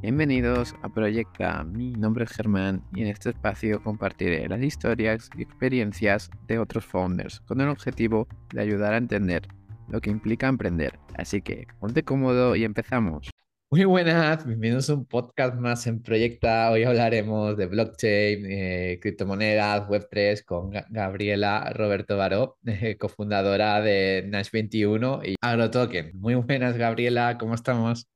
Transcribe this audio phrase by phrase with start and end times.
[0.00, 1.64] Bienvenidos a Proyecta.
[1.64, 6.84] Mi nombre es Germán y en este espacio compartiré las historias y experiencias de otros
[6.84, 9.48] founders con el objetivo de ayudar a entender
[9.88, 10.96] lo que implica emprender.
[11.16, 13.28] Así que ponte cómodo y empezamos.
[13.72, 16.70] Muy buenas, bienvenidos a un podcast más en Proyecta.
[16.70, 25.28] Hoy hablaremos de blockchain, eh, criptomonedas, Web3 con Gabriela Roberto Baró, eh, cofundadora de Nash21
[25.28, 26.12] y AgroToken.
[26.14, 28.06] Muy buenas, Gabriela, ¿cómo estamos?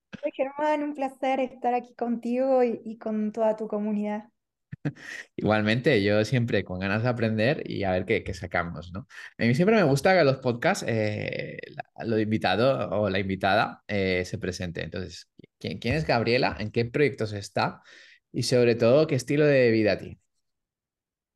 [0.63, 4.29] Hola Germán, un placer estar aquí contigo y, con toda tu comunidad.
[5.35, 9.09] Igualmente, yo siempre con ganas de aprender y a ver qué, sacamos, ¿no?
[9.39, 11.59] A mí siempre me gusta que los podcasts, eh,
[12.05, 14.85] lo invitado o la invitada eh, se presente.
[14.85, 15.29] Entonces,
[15.59, 16.57] ¿quién, ¿quién, es Gabriela?
[16.61, 17.83] ¿En qué proyectos está?
[18.31, 20.21] Y sobre todo, ¿qué estilo de vida tiene?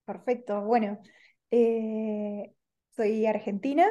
[0.05, 1.01] Perfecto, bueno,
[1.51, 2.53] eh,
[2.95, 3.89] soy argentina,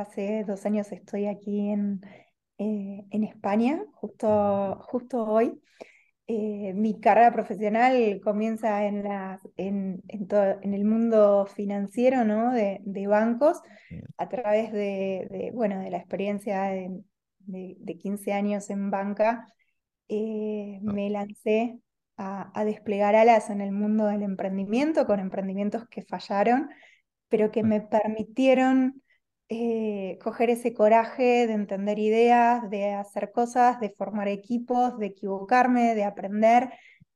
[0.00, 2.00] hace dos años estoy aquí en,
[2.58, 5.60] eh, en España, justo, justo hoy.
[6.28, 12.52] Eh, mi carrera profesional comienza en, la, en, en, el mundo financiero ¿no?
[12.52, 13.62] de, de bancos
[14.16, 17.00] a través de, bueno, de la experiencia de,
[17.46, 19.46] de, 15 años en banca.
[20.08, 20.92] Eh, ah.
[20.92, 21.78] me lancé
[22.16, 26.70] a, a, desplegar alas en el mundo del emprendimiento con emprendimientos que fallaron,
[27.28, 29.02] pero que me permitieron
[29.48, 35.94] eh, coger ese coraje de entender ideas, de hacer cosas, de formar equipos, de equivocarme,
[35.94, 36.70] de aprender,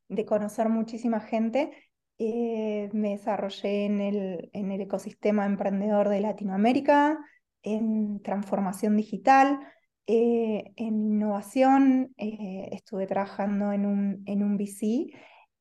[0.09, 1.73] de conocer muchísima gente.
[2.19, 7.19] Eh, me desarrollé en el, en el ecosistema emprendedor de Latinoamérica,
[7.63, 9.59] en transformación digital,
[10.07, 15.13] eh, en innovación, estuve trabajando en un, en un VC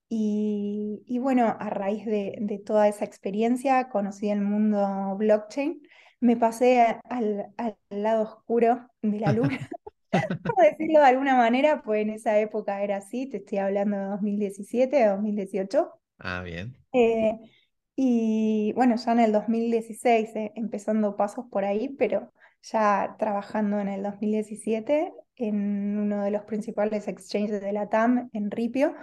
[0.08, 5.81] y, bueno, a raíz de, de, toda esa experiencia conocí el mundo blockchain
[6.20, 7.50] me pasé al,
[7.89, 9.70] lado oscuro de la luna,
[10.44, 14.06] por decirlo de alguna manera, pues en esa época era así, te estoy hablando de
[14.06, 15.92] 2017, 2018.
[16.17, 16.75] Ah, bien.
[16.94, 17.38] Eh,
[17.95, 22.31] y bueno, ya en el 2016, eh, empezando pasos por ahí, pero
[22.62, 28.52] ya trabajando en el 2017 en uno de los principales exchanges de la TAM, en
[28.52, 28.91] Ripio.
[28.91, 28.96] Mm.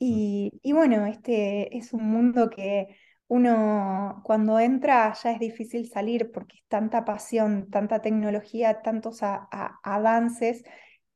[0.00, 2.96] Y, y bueno, este es un mundo que
[3.28, 10.64] uno cuando entra ya es difícil salir porque es tanta pasión, tanta tecnología, tantos avances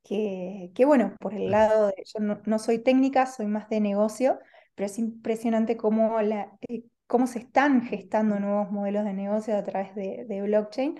[0.03, 4.39] que, que, bueno, por el lado de, yo no, soy técnica, soy más de negocio,
[4.75, 9.63] pero es impresionante cómo, la, eh, cómo se están gestando nuevos modelos de negocio a
[9.63, 10.99] través de, de blockchain.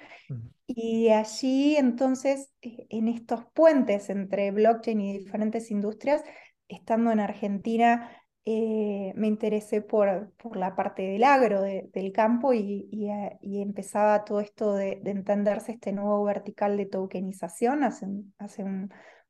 [0.65, 6.23] Y allí entonces, eh, en estos puentes entre blockchain y diferentes industrias,
[6.67, 8.09] estando en Argentina,
[8.45, 14.25] eh, me interesé por, por, la parte del agro, del campo, y, eh, y, empezaba
[14.25, 18.07] todo esto de, entenderse este nuevo vertical de tokenización hace,
[18.39, 18.65] hace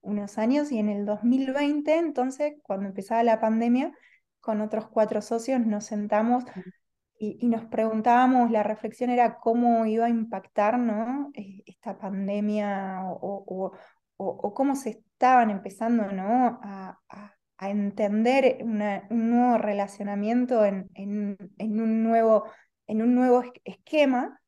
[0.02, 0.72] unos años.
[0.72, 3.94] Y en el 2020, entonces, cuando empezaba la pandemia,
[4.40, 6.44] con otros cuatro socios nos sentamos
[7.18, 11.32] y, y nos preguntábamos, la reflexión era cómo iba a impactar ¿no?
[11.36, 13.72] Eh, esta pandemia o, o,
[14.18, 16.60] o, cómo se estaban empezando ¿no?
[16.62, 22.46] a, a a entender un nuevo relacionamiento en, en, un nuevo,
[22.88, 24.40] en un nuevo esquema.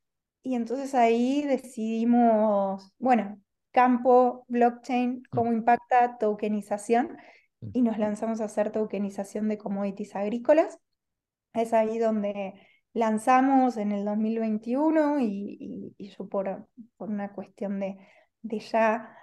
[0.44, 5.24] Y entonces ahí decidimos, bueno, campo, blockchain, mm.
[5.30, 7.18] cómo impacta tokenización,
[7.62, 7.70] mm.
[7.74, 10.80] y nos lanzamos a hacer tokenización de commodities agrícolas.
[11.54, 12.54] Es ahí donde
[12.94, 16.68] lanzamos en el 2021 y, y, yo por,
[16.98, 17.98] por, una cuestión de,
[18.42, 19.18] de ya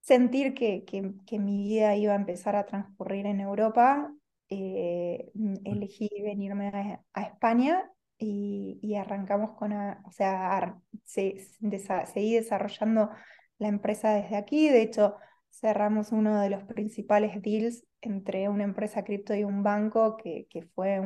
[0.00, 4.12] sentir que, que, mi vida iba a empezar a transcurrir en Europa,
[4.48, 13.10] eh, mm, elegí venirme a, España y, arrancamos con, o sea, seguí desarrollando
[13.58, 14.68] la empresa desde aquí.
[14.68, 15.16] De hecho,
[15.50, 20.62] cerramos uno de los principales deals entre una empresa cripto y un banco, que, que
[20.62, 21.00] fue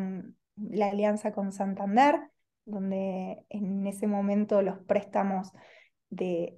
[0.56, 2.21] la alianza con Santander,
[2.65, 5.53] donde en ese momento los préstamos
[6.11, 6.56] de,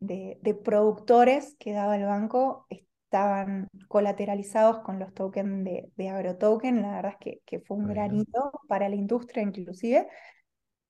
[0.00, 2.66] de de, productores que daba el banco
[3.10, 6.82] estaban colateralizados con los tokens de, de AgroToken.
[6.82, 10.08] La verdad es que, que fue un granito para la industria inclusive.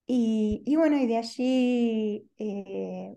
[0.05, 3.15] Y, y bueno, y de allí eh,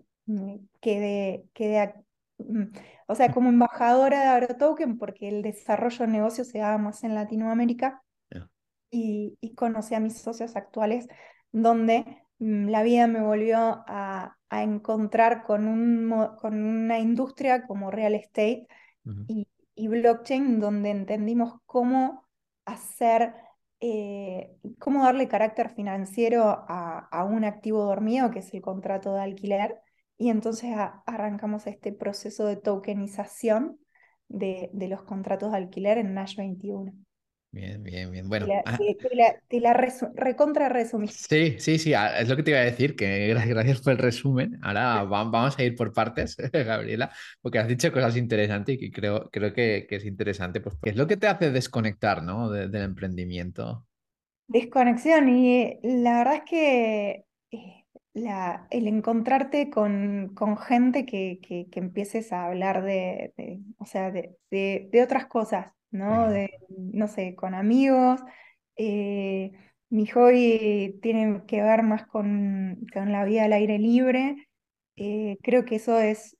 [0.79, 1.93] quedé, quedé,
[2.37, 2.63] mm,
[3.07, 7.15] o sea, como embajadora de AgroToken, porque el desarrollo de negocio se daba más en
[7.15, 8.01] Latinoamérica.
[8.91, 11.07] Y, y conocí a mis socios actuales,
[11.51, 12.05] donde
[12.39, 18.15] mm, la vida me volvió a, a encontrar con, un, con una industria como real
[18.15, 18.67] estate
[19.27, 22.27] y, blockchain, donde entendimos cómo
[22.65, 23.35] hacer,
[23.79, 29.79] eh, cómo darle carácter financiero a, un activo dormido, que es el contrato de alquiler.
[30.17, 30.73] Y entonces
[31.05, 33.79] arrancamos este proceso de tokenización
[34.27, 36.93] de, de los contratos de alquiler en Nash 21.
[37.55, 38.27] Bien, bien, bien.
[38.37, 41.09] Te Bueno, la, ah, te- la- te la resu- recontra resumí.
[41.29, 43.93] sí, sí, sí, ah, es lo que te iba a decir, que gra- gracias por
[43.93, 44.59] el resumen.
[44.61, 47.11] Ahora va- vamos a ir por partes, Gabriela,
[47.41, 50.91] porque has dicho cosas interesantes y que creo, creo que, que es interesante, pues, ¿qué
[50.91, 52.49] es lo que te hace desconectar, ¿no?
[52.49, 53.85] de- del emprendimiento?
[54.47, 61.67] Desconexión y la verdad es que eh, la, el encontrarte con, con gente que, que,
[61.71, 66.29] que empieces a hablar de, de, o sea, de, de, de otras cosas, ¿no?
[66.29, 68.21] De, no sé, con amigos.
[68.77, 69.51] eh,
[69.89, 74.47] mi hobby tiene que ver más con, con la vida al aire libre.
[74.97, 76.37] eh, creo que eso es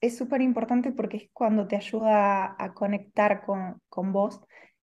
[0.00, 4.40] es súper importante porque es cuando te ayuda a, a conectar con, con vos,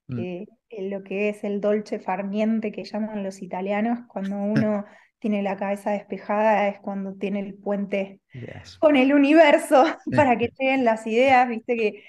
[0.07, 0.45] Mm, eh,
[0.89, 4.85] lo que es el dolce farniente que llaman los italianos, cuando uno
[5.19, 8.77] tiene la cabeza despejada es cuando tiene el puente yes.
[8.77, 9.85] con el universo
[10.15, 12.03] para que lleguen las ideas, viste que,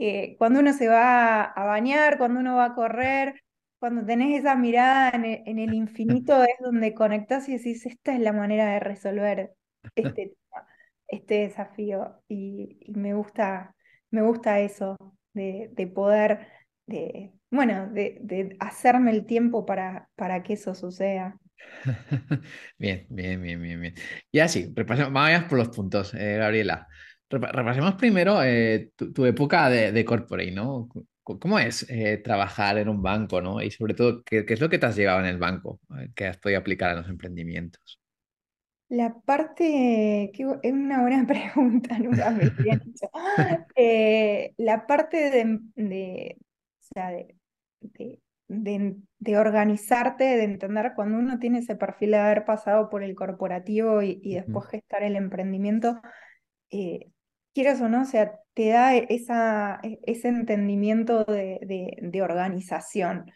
[0.00, 3.42] que cuando uno se va a bañar, cuando uno va a correr,
[3.78, 8.14] cuando tenés esa mirada en el, en el infinito es donde conectás y decís, esta
[8.14, 9.52] es la manera de resolver
[9.94, 10.66] este tema,
[11.06, 12.22] este desafío.
[12.28, 13.76] Y, me gusta,
[14.10, 14.96] me gusta eso,
[15.34, 16.48] de, de poder,
[16.86, 20.08] de, bueno, de, hacerme el tiempo para,
[20.42, 21.36] que eso suceda.
[22.78, 23.94] Bien, bien, bien, bien, bien.
[24.32, 26.88] Y así, vamos por los puntos, eh, Gabriela.
[27.30, 30.88] Repa- repasemos primero eh, tu, tu época de, de corporate, ¿no?
[31.22, 33.62] ¿Cómo es eh, trabajar en un banco, ¿no?
[33.62, 36.08] Y sobre todo, ¿qué, qué es lo que te has llevado en el banco eh,
[36.14, 38.00] que has podido aplicar a los emprendimientos?
[38.88, 41.24] La parte, que es una buena
[41.54, 43.08] pregunta, nunca me habían hecho.
[43.76, 47.10] Eh, la parte de, de, o sea,
[48.48, 54.02] de, organizarte, de entender cuando uno tiene ese perfil de haber pasado por el corporativo
[54.02, 56.00] y, después gestar el emprendimiento,
[56.70, 57.10] eh,
[57.54, 63.30] quieras o no, o sea, te da esa, e- ese entendimiento de, de- de organización.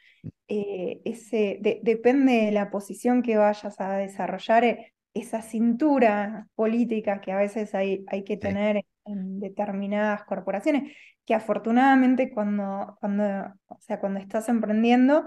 [0.48, 7.20] Eh, ese, de- depende de la posición que vayas a desarrollar, eh, esa cintura política
[7.20, 8.40] que a veces hay, hay que Sí.
[8.40, 10.92] tener en determinadas corporaciones,
[11.24, 13.24] que afortunadamente cuando, cuando,
[13.68, 15.26] o sea, cuando estás emprendiendo,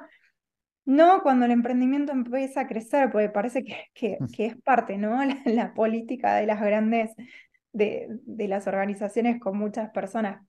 [0.86, 5.20] no cuando el emprendimiento empieza a crecer, porque parece que, que, que es parte, ¿no?
[5.26, 7.12] La, la política de las grandes,
[7.74, 10.46] de, de las organizaciones con muchas personas.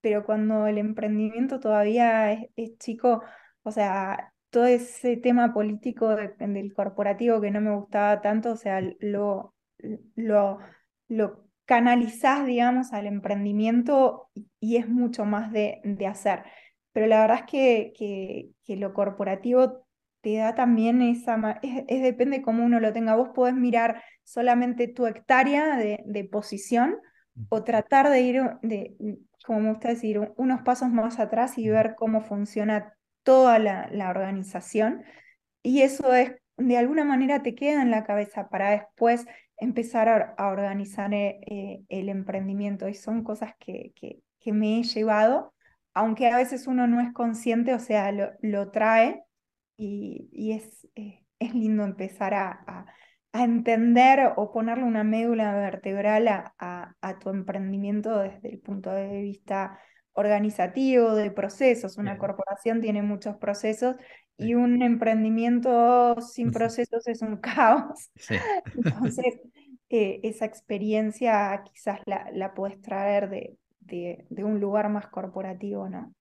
[0.00, 3.22] Pero cuando el emprendimiento todavía es, es chico,
[3.62, 8.56] o sea, todo ese tema político de- del corporativo que no me gustaba tanto, o
[8.56, 9.54] sea, lo,
[10.16, 10.58] lo,
[11.08, 16.42] lo canalizás, digamos, al emprendimiento y, y es mucho más de, de hacer.
[16.92, 19.81] Pero la verdad es que, que, que lo corporativo
[20.22, 23.16] te da también esa, es, es depende cómo uno lo tenga.
[23.16, 26.96] Vos podés mirar solamente tu hectárea de, de posición
[27.48, 28.96] o tratar de ir, de,
[29.44, 33.88] como me gusta decir, un- unos pasos más atrás y ver cómo funciona toda la,
[33.92, 35.04] la organización.
[35.62, 39.26] Y eso es, de alguna manera te queda en la cabeza para después
[39.56, 42.88] empezar a, a organizar eh, eh, el emprendimiento.
[42.88, 45.54] Y son cosas que, que, que me he llevado,
[45.94, 49.22] aunque a veces uno no es consciente, o sea, lo, lo trae
[49.76, 52.86] y, y es, eh, es lindo empezar a, a-
[53.34, 59.22] a entender o ponerle una médula vertebral a, a- tu emprendimiento desde el punto de
[59.22, 59.78] vista
[60.12, 61.96] organizativo, de procesos.
[61.98, 63.96] Una Bien, corporación tiene muchos procesos
[64.38, 64.44] sí.
[64.44, 68.10] y un emprendimiento sin procesos es un caos.
[68.16, 68.36] Sí.
[68.74, 69.40] Entonces,
[69.88, 75.88] eh, esa experiencia quizás la, la puedes traer de, de, de un lugar más corporativo,
[75.88, 76.14] ¿no?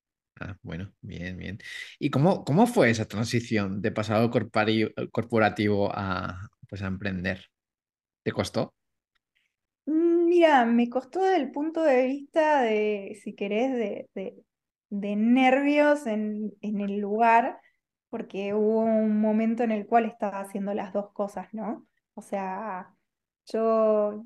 [0.43, 1.59] Ah, bueno, bien, bien.
[1.99, 7.45] ¿Y cómo, cómo fue esa transición de pasado corpori- corporativo a, pues, emprender?
[8.23, 8.73] ¿Te costó?
[9.85, 14.43] Mm, Mira, me costó desde el punto de vista de, si querés, de, de,
[14.89, 17.59] de nervios en, en el lugar,
[18.09, 21.87] porque hubo un momento en el cual estaba haciendo las dos cosas, ¿no?
[22.13, 22.95] O sea,
[23.51, 24.23] yo,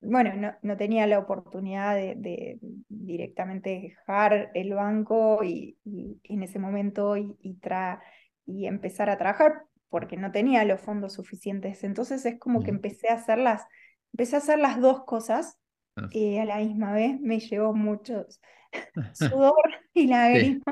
[0.00, 2.58] bueno, no, no tenía la oportunidad de, de
[2.88, 8.00] directamente dejar el banco y, y en ese momento y, y, tra-
[8.46, 11.84] y empezar a trabajar porque no tenía los fondos suficientes.
[11.84, 13.64] Entonces es como que empecé a hacerlas
[14.12, 15.58] Empecé a hacer las dos cosas
[15.96, 18.26] Ah, eh, a la misma vez, me llevó mucho
[19.12, 19.54] sudor
[19.94, 20.64] y lágrimas.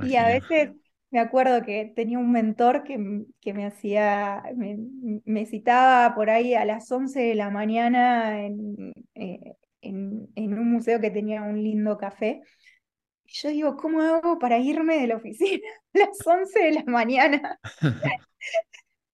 [0.00, 0.70] Y a veces
[1.16, 4.78] me acuerdo que tenía un mentor que, que me hacía, me,
[5.24, 10.72] me citaba por ahí a las 11 de la mañana en, eh, en, en un
[10.72, 12.42] museo que tenía un lindo café.
[13.26, 15.62] Y yo digo, ¿cómo hago para irme de la oficina
[15.94, 17.60] a las 11 de la mañana?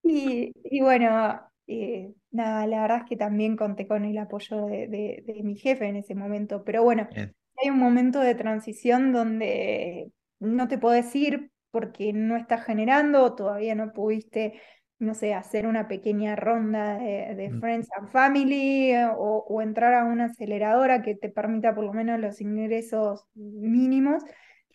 [0.03, 4.87] Y, y bueno, eh, nada, la verdad es que también conté con el apoyo de,
[4.87, 7.33] de- de mi jefe en ese momento, pero bueno, Bien.
[7.57, 13.35] hay un momento de transición donde no te podés ir porque no estás generando o
[13.35, 14.61] todavía no pudiste,
[14.99, 17.59] no sé, hacer una pequeña ronda de, Mm.
[17.59, 21.93] Friends and Family eh, o, o entrar a una aceleradora que te permita por lo
[21.93, 24.23] menos los ingresos mínimos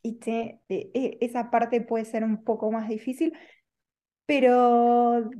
[0.02, 3.32] y te, e- e- esa parte puede ser un poco más difícil,
[4.26, 5.30] pero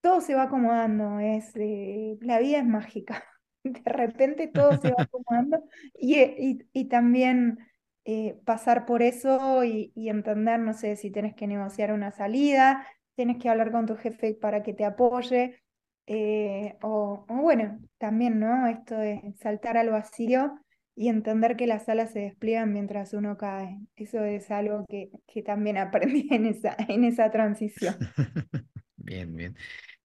[0.00, 3.24] todo se va acomodando, es, eh, la vida es mágica.
[3.64, 5.64] De repente todo se va acomodando
[5.94, 7.58] y, eh, y- y también
[8.06, 12.86] eh, pasar por eso y, entender, no sé, si tienes que negociar una salida,
[13.16, 15.60] tienes que hablar con tu jefe para que te apoye,
[16.06, 18.68] eh, o, bueno, también, ¿no?
[18.68, 20.58] Esto de saltar al vacío
[20.94, 23.80] y entender que las alas se despliegan mientras uno cae.
[23.96, 27.96] Eso es algo que, que también aprendí en esa, en esa transición.
[28.98, 29.56] Bien, bien.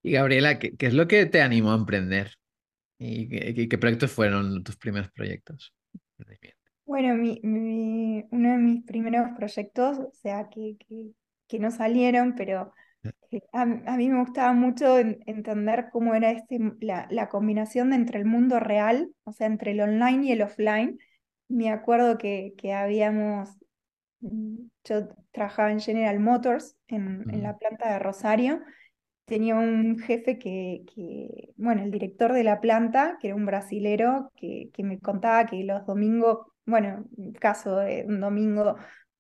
[0.04, 2.34] Y Gabriela, ¿qué, qué es lo que te animó a emprender?
[3.00, 5.74] ¿Y qué, qué- qué proyectos fueron tus primeros proyectos?
[6.92, 11.12] Bueno, mi, mi- uno de mis primeros proyectos, o sea, que, que,
[11.48, 12.74] que no salieron, pero
[13.32, 17.92] eh, a, a mí me gustaba mucho en- entender cómo era este, la, la combinación
[17.92, 21.00] de entre el mundo real, o sea, entre el online y el offline.
[21.50, 23.50] Me acuerdo que, que habíamos,
[24.22, 24.56] mm,
[24.86, 28.62] yo trabajaba en General Motors, en, en Mm, la planta de Rosario,
[29.26, 34.32] tenía un jefe que, que, bueno, el director de la planta, que era un brasilero,
[34.36, 37.06] que, que me contaba que los domingos, bueno,
[37.40, 38.76] caso de un domingo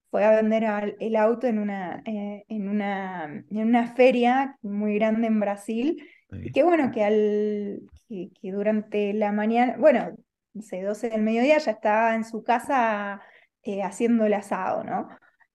[0.09, 4.95] fue a vender al- el auto en una, eh, en una, en una feria muy
[4.95, 6.07] grande en Brasil,
[6.41, 10.15] y que bueno, que, al, que, que durante la mañana, bueno,
[10.53, 13.21] no sé, 12 del mediodía ya estaba en su casa
[13.63, 15.07] eh, haciendo el asado, ¿no?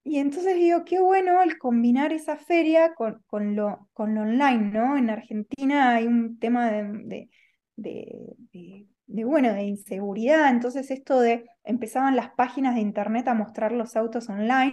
[0.05, 4.71] Y entonces digo, qué bueno el combinar esa feria con, con lo, con lo online,
[4.71, 4.97] ¿no?
[4.97, 7.31] En Argentina hay un tema de, de,
[7.77, 13.35] de- de- de, bueno, de inseguridad, entonces esto de, empezaban las páginas de internet a
[13.35, 14.73] mostrar los autos online,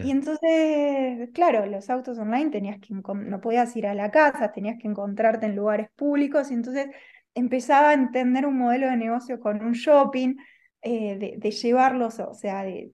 [0.00, 4.78] y entonces, claro, los autos online tenías que, no podías ir a la casa, tenías
[4.80, 6.86] que encontrarte en lugares públicos, y entonces
[7.34, 10.36] empezaba a entender un modelo de negocio con un shopping,
[10.82, 12.92] eh, de, de llevarlos, o sea, de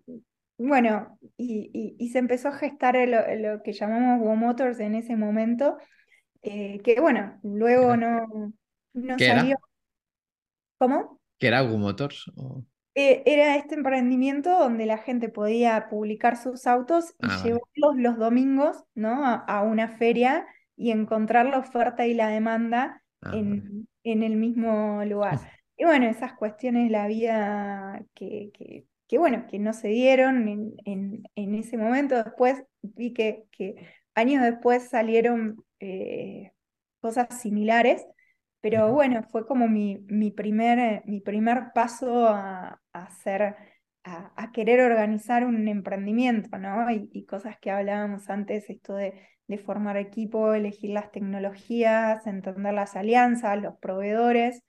[0.58, 4.94] bueno, y, y- y se empezó a gestar lo, lo que llamamos Go Motors en
[4.94, 5.78] ese momento,
[6.42, 7.38] eh, que bueno,
[7.78, 8.52] ¿Qué luego no,
[8.94, 9.56] no ¿Qué salió.
[9.56, 9.58] era?
[10.84, 11.20] ¿Cómo?
[11.38, 12.28] ¿Qué era Gu Motors?
[12.36, 12.64] O-
[12.96, 17.60] Eh, era este emprendimiento donde la gente podía publicar sus autos y Ah, vale.
[17.76, 19.26] llevarlos los domingos, ¿no?
[19.26, 23.40] a, a una feria y encontrar la oferta y la demanda Ah, vale.
[23.40, 25.40] en, en el mismo lugar.
[25.76, 30.46] Y bueno, esas cuestiones de la vida que, que, que, bueno, que no se dieron
[30.48, 32.14] en, en, en ese momento.
[32.22, 33.74] Después vi que, que
[34.14, 36.52] años después salieron eh,
[37.00, 38.06] cosas similares,
[38.64, 43.56] pero bueno, fue como mi, mi primer, eh, mi primer paso a, a hacer,
[44.04, 46.90] a, a querer organizar un emprendimiento, ¿no?
[46.90, 52.72] Y, y cosas que hablábamos antes, esto de, de formar equipo, elegir las tecnologías, entender
[52.74, 54.62] las alianzas, los proveedores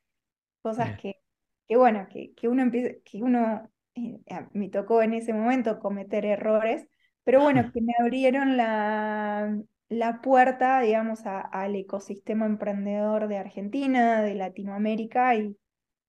[0.61, 1.21] cosas que,
[1.67, 4.19] que bueno, que, que uno empieza, que uno, eh,
[4.53, 6.87] me tocó en ese momento cometer errores,
[7.23, 9.57] pero bueno, que me abrieron la,
[9.95, 15.57] la puerta, digamos, a- al ecosistema emprendedor de Argentina, de Latinoamérica, y,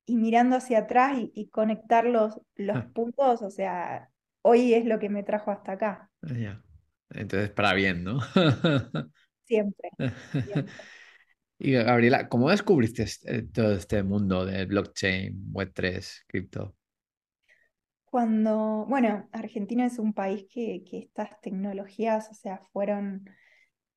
[0.07, 4.11] y mirando hacia atrás y, y conectar los, los puntos, o sea,
[4.43, 6.63] hoy es lo que me trajo hasta acá, Ya.
[7.11, 8.21] Entonces, para bien, ¿no?
[9.45, 9.91] siempre,
[10.45, 10.73] siempre.
[11.59, 16.77] Y Gabriela, ¿cómo descubriste este- todo este mundo del blockchain, Web3, cripto?
[18.05, 23.29] Cuando, bueno, Argentina es un país que, que estas tecnologías, o sea, fueron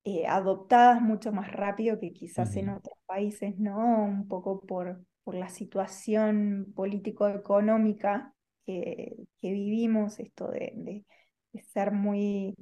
[0.03, 4.03] eh, adoptadas mucho más rápido que quizás en otros países, ¿no?
[4.06, 8.34] Un poco por, por la situación político-económica
[8.65, 11.06] que, que vivimos, esto de, de-
[11.51, 12.56] de ser muy,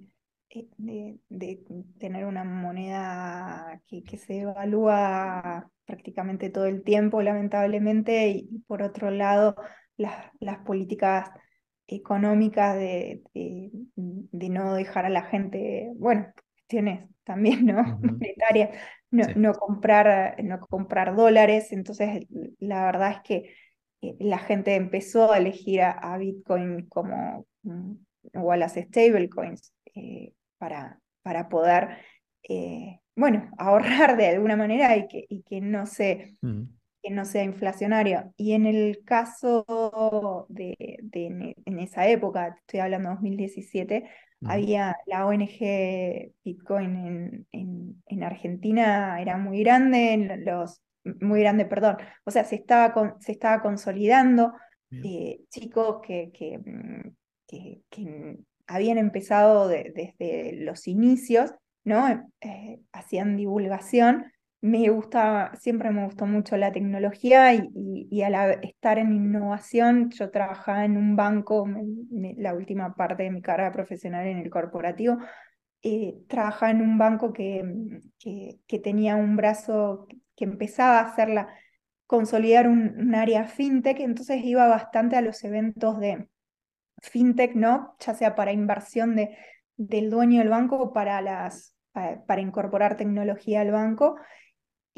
[0.50, 1.63] eh, de, de
[2.00, 8.82] tener una moneda que, que se evalúa prácticamente todo el tiempo, lamentablemente, y, y por
[8.82, 9.56] otro lado,
[9.98, 11.29] las, las políticas
[11.88, 16.27] económicas de, de, de no dejar a la gente, bueno,
[16.67, 17.81] cuestiones también, ¿no?
[18.01, 18.07] Ujú.
[18.13, 18.77] Monetarias,
[19.12, 19.31] no, Sí.
[19.36, 21.71] no comprar, no comprar dólares.
[21.71, 22.25] Entonces,
[22.59, 23.53] la verdad es que
[24.01, 27.93] eh, la gente empezó a elegir a, a Bitcoin como, mm,
[28.36, 31.97] o a las stablecoins eh, para, para poder,
[32.47, 36.63] eh, bueno, ahorrar de alguna manera y que, y que no se Mm.
[37.03, 38.33] que no sea inflacionario.
[38.38, 44.09] Y en el caso de, de en, en esa época, estoy hablando de 2017,
[44.44, 50.82] Había la ONG Bitcoin en, en, en Argentina, era muy grande, los,
[51.22, 54.53] muy grande, perdón, o sea, se estaba, con- se estaba consolidando,
[55.03, 57.15] eh, chicos que, que, mm,
[57.48, 61.53] que, que habían empezado desde los inicios,
[61.84, 62.08] ¿no?
[62.41, 64.32] Eh, hacían divulgación.
[64.62, 67.70] Me gusta, siempre me gustó mucho la tecnología y,
[68.10, 71.68] y, al estar en innovación, yo trabajaba en un banco,
[72.38, 75.18] la última parte de mi carrera profesional en el corporativo,
[75.84, 77.64] eh, trabajaba en un banco que,
[78.20, 81.50] que, que, tenía un brazo que empezaba a hacerla,
[82.08, 86.28] consolidar un, un área fintech, entonces iba bastante a los eventos de,
[87.02, 87.96] fintech, ¿no?
[88.00, 89.38] Ya sea para inversión de,
[89.76, 94.18] del dueño del banco o para, las, para, incorporar tecnología al banco.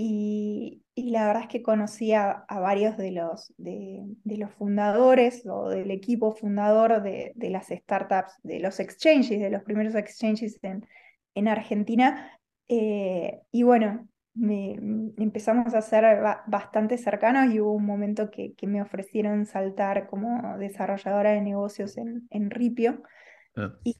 [0.01, 5.45] Y, y, la verdad es que conocí a, varios de los, de, de, los fundadores
[5.45, 10.57] o del equipo fundador de, de, las startups, de los exchanges, de los primeros exchanges
[10.61, 10.87] en,
[11.35, 12.31] en Argentina.
[12.69, 14.71] Eh, y bueno, me,
[15.17, 16.05] empezamos a ser
[16.47, 21.97] bastante cercanos y hubo un momento que, que, me ofrecieron saltar como desarrolladora de negocios
[21.97, 23.03] en, en Ripio.
[23.57, 23.97] Ah, y,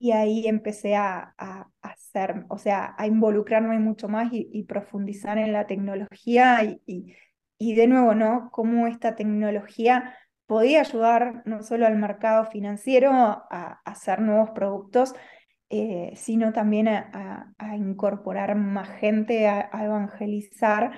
[0.00, 5.52] y, ahí empecé a, a, hacer, o sea, a involucrarme mucho más y, profundizar en
[5.52, 7.14] la tecnología y,
[7.58, 8.48] y, de nuevo, ¿no?
[8.52, 10.16] Cómo esta tecnología
[10.46, 15.14] podía ayudar no solo al mercado financiero a, hacer nuevos productos,
[15.68, 20.92] eh, sino también a, incorporar más gente, a, evangelizar,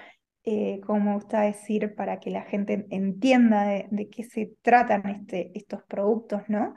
[0.45, 5.51] eh, como me gusta decir, para que la gente entienda de, qué se tratan este,
[5.55, 6.75] estos productos, ¿no?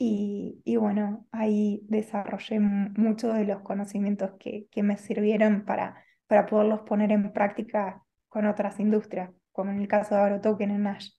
[0.00, 6.82] Y, bueno, ahí desarrollé muchos de los conocimientos que, que me sirvieron para, para poderlos
[6.82, 11.10] poner en práctica con otras industrias, como en el caso de AgroToken en Nash.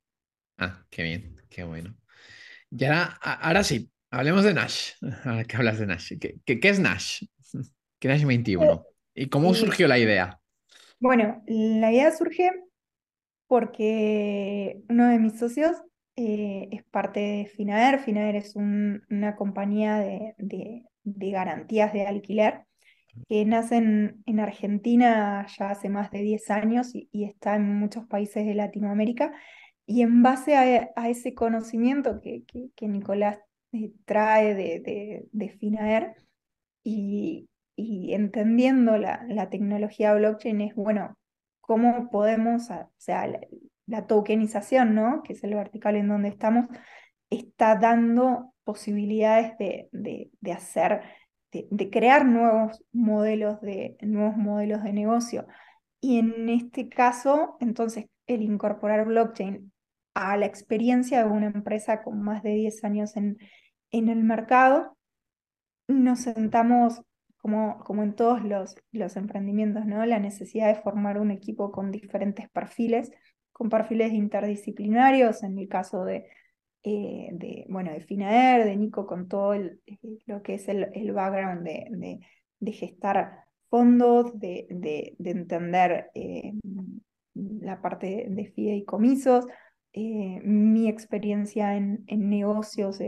[0.58, 1.94] Ah, qué bien, qué bueno.
[2.70, 4.94] Y ahora, ahora sí, Hablemos de Nash.
[5.26, 6.14] Ahora que hablas de Nash.
[6.20, 7.24] ¿Qué, qué, es Nash?
[8.00, 8.84] ¿Qué Nash 21?
[9.14, 10.40] ¿Y cómo surgió la idea?
[11.00, 12.50] Bueno, la idea surge
[13.48, 15.78] porque uno de mis socios
[16.22, 18.00] eh, es parte de Finaer.
[18.02, 22.66] Finaer es una compañía de, de, garantías de alquiler
[23.30, 28.46] que nace en, Argentina ya hace más de 10 años y, está en muchos países
[28.46, 29.32] de Latinoamérica.
[29.86, 32.44] Y en base a, ese conocimiento que,
[32.76, 33.40] que Nicolás
[33.72, 36.16] eh, trae de, de, Finaer
[36.84, 41.18] y, y entendiendo la, la, tecnología blockchain es, bueno,
[41.62, 43.26] cómo podemos, o sea,
[43.90, 45.24] la, tokenización, ¿no?
[45.24, 46.68] Que es el vertical en donde estamos,
[47.30, 51.02] está dando posibilidades de, de hacer,
[51.52, 55.48] de, crear nuevos modelos de, nuevos modelos de negocio.
[56.02, 59.72] Y en este caso, entonces, el incorporar blockchain
[60.14, 63.38] a la experiencia de una empresa con más de 10 años en,
[63.92, 64.98] en el mercado,
[65.88, 67.02] nos sentamos,
[67.38, 70.06] como, como en todos los, los emprendimientos, ¿no?
[70.06, 73.12] la necesidad de formar un equipo con diferentes perfiles,
[73.60, 76.28] con perfiles interdisciplinarios, en el caso de,
[76.82, 79.82] eh, de, bueno, de Finaer, de Nico, con todo el,
[80.28, 86.54] lo que es el, background de, gestar fondos, de, de entender eh,
[87.34, 89.46] la parte de fideicomisos,
[89.92, 93.00] eh, mi experiencia en, negocios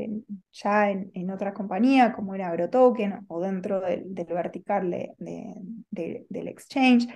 [0.52, 5.14] ya en, en, otra compañía, como era AgroToken o dentro del, vertical de,
[5.92, 7.08] de, del exchange.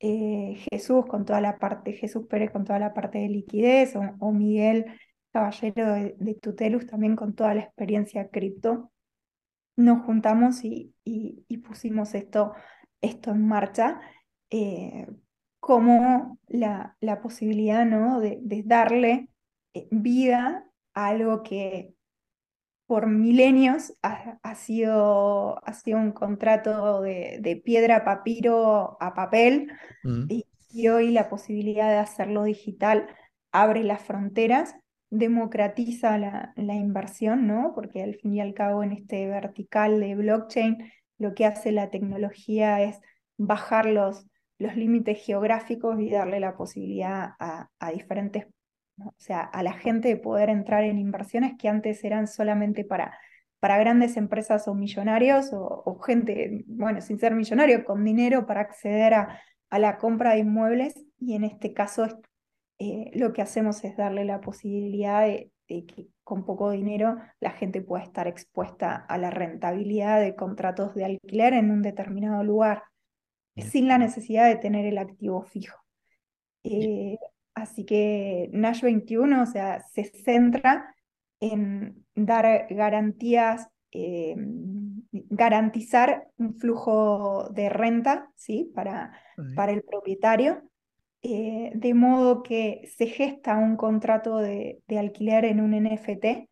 [0.00, 4.32] Eh, Jesús con toda la parte, Jesús Pérez con toda la parte de liquidez, o,
[4.32, 4.86] Miguel
[5.32, 8.90] Caballero de, Tutelus también con toda la experiencia cripto.
[9.76, 10.94] Nos juntamos y,
[11.66, 12.54] pusimos esto,
[13.00, 14.00] en marcha.
[14.50, 15.06] Eh,
[15.64, 18.20] como la, posibilidad ¿no?
[18.20, 19.30] de, darle
[19.72, 21.94] eh, vida a algo que
[22.86, 30.26] por milenios ha, sido, ha sido un contrato de, de piedra, papiro a papel mm.
[30.28, 33.06] y, hoy la posibilidad de hacerlo digital
[33.52, 34.74] abre las fronteras,
[35.08, 37.72] democratiza la, la inversión, ¿no?
[37.76, 41.90] porque al fin y al cabo en este vertical de blockchain lo que hace la
[41.90, 43.00] tecnología es
[43.36, 44.26] bajar los,
[44.58, 48.46] los límites geográficos y darle la posibilidad a, diferentes,
[48.98, 53.18] o sea, a la gente de poder entrar en inversiones que antes eran solamente para,
[53.60, 59.14] para grandes empresas o millonarios o, gente, bueno, sin ser millonario, con dinero para acceder
[59.14, 60.94] a, a la compra de inmuebles.
[61.18, 62.06] Y en este caso
[62.78, 67.50] eh, lo que hacemos es darle la posibilidad de, de, que con poco dinero la
[67.50, 72.82] gente pueda estar expuesta a la rentabilidad de contratos de alquiler en un determinado lugar
[73.56, 75.78] sin la necesidad de tener el activo fijo.
[76.64, 77.18] Eh,
[77.54, 80.94] así que Nash 21, o sea, se centra
[81.40, 84.34] en dar garantías, eh,
[85.12, 88.70] garantizar un flujo de renta, ¿sí?
[88.74, 89.12] Para,
[89.54, 90.62] para el propietario.
[91.22, 96.48] eh, de modo que se gesta un contrato de, alquiler en un NFT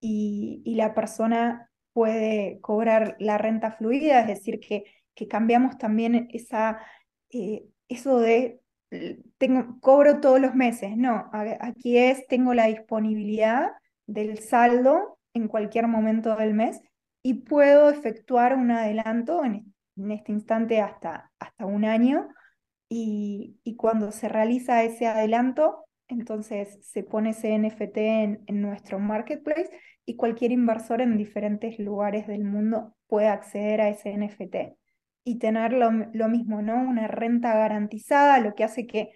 [0.00, 6.78] y, la persona puede cobrar la renta fluida, es decir, que, que cambiamos también esa,
[7.30, 8.61] eh, eso de
[9.38, 13.72] tengo, cobro todos los meses, no, aquí es, tengo la disponibilidad
[14.06, 16.80] del saldo en cualquier momento del mes
[17.22, 19.72] y puedo efectuar un adelanto en,
[20.10, 22.28] este instante hasta, hasta un año
[22.88, 29.70] y, cuando se realiza ese adelanto, entonces se pone ese NFT en, nuestro marketplace
[30.04, 34.76] y cualquier inversor en diferentes lugares del mundo puede acceder a ese NFT
[35.24, 35.90] y tener lo,
[36.28, 36.74] mismo, ¿no?
[36.82, 39.10] Una renta garantizada, lo que hace que,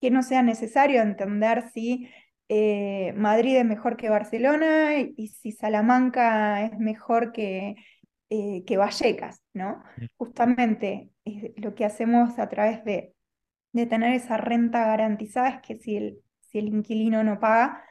[0.00, 2.10] que no sea necesario entender si
[2.48, 7.76] eh, Madrid es mejor que Barcelona y, si Salamanca es mejor que,
[8.30, 9.82] eh, que Vallecas, ¿no?
[10.16, 11.10] Justamente
[11.56, 13.14] lo que hacemos a través de,
[13.72, 17.82] de, tener esa renta garantizada es que si el, si el inquilino no paga,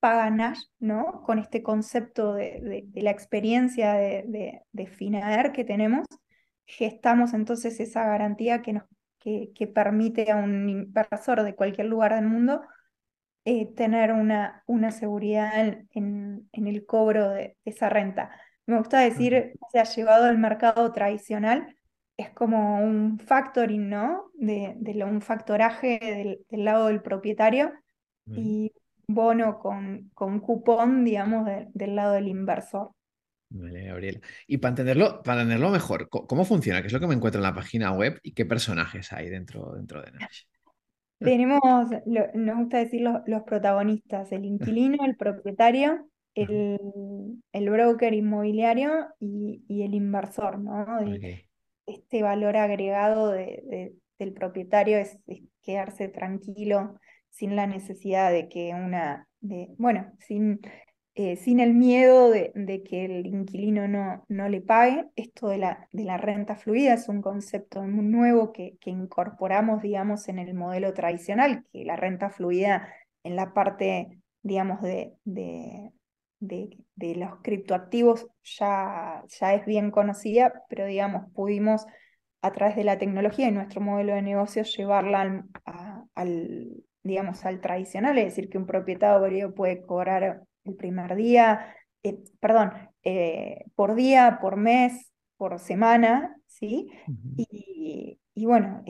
[0.00, 1.22] paga Nash, ¿no?
[1.24, 6.06] Con este concepto de, de, la experiencia de, de, Finaer que tenemos,
[6.66, 8.84] gestamos entonces esa garantía que, nos,
[9.18, 12.62] que, que permite a un inversor de cualquier lugar del mundo
[13.44, 15.52] eh, tener una, una seguridad
[15.92, 18.30] en, en, el cobro de, esa renta.
[18.66, 21.74] Me gusta decir, se ha llevado al mercado tradicional,
[22.18, 24.30] es como un factoring, ¿no?
[24.34, 25.98] De, de un factoraje
[26.50, 27.72] del, lado del propietario
[28.26, 28.72] y
[29.14, 32.90] bono con, con cupón, digamos, del lado del inversor.
[33.50, 34.20] Vale, Gabriela.
[34.46, 36.80] Y para entenderlo, para entenderlo mejor, ¿cómo funciona?
[36.80, 39.72] ¿Qué es lo que me encuentro en la página web y qué personajes hay dentro,
[39.74, 40.42] dentro de Nash?
[41.18, 41.60] Tenemos,
[42.06, 46.78] nos gusta decir los, protagonistas, el inquilino, el propietario, el,
[47.52, 50.86] el broker inmobiliario y, y, el inversor, ¿no?
[51.84, 55.18] Este valor agregado de, del propietario es,
[55.62, 56.98] quedarse tranquilo
[57.30, 60.60] sin la necesidad de que una, de, bueno, sin
[61.16, 65.06] eh, sin el miedo de, que el inquilino no, no, le pague.
[65.16, 70.28] Esto de la, de la renta fluida es un concepto nuevo que, que, incorporamos, digamos,
[70.28, 72.88] en el modelo tradicional, que la renta fluida
[73.24, 75.90] en la parte, digamos, de, de,
[76.38, 81.86] de, los criptoactivos ya, ya es bien conocida, pero, digamos, pudimos
[82.40, 85.44] a través de la tecnología y nuestro modelo de negocio llevarla
[86.14, 92.18] al, digamos, al tradicional, es decir, que un propietario puede cobrar el primer día, eh,
[92.40, 96.90] perdón, eh, por día, por mes, por semana, ¿sí?
[97.36, 98.84] y, bueno,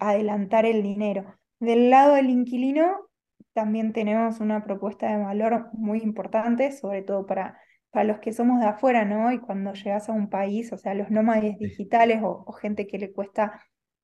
[0.00, 1.34] adelantar el dinero.
[1.60, 3.06] Del lado del inquilino,
[3.52, 7.58] también tenemos una propuesta de valor muy importante, sobre todo para,
[7.90, 9.32] para los que somos de afuera, ¿no?
[9.32, 13.12] Y cuando llegas a un país, o sea, los nómades digitales o, gente que le
[13.12, 13.62] cuesta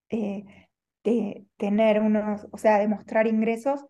[0.08, 0.44] eh,
[1.02, 3.84] tener unos, o sea, demostrar ingresos,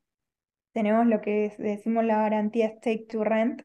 [0.73, 3.63] tenemos lo que decimos la garantía Stake to Rent,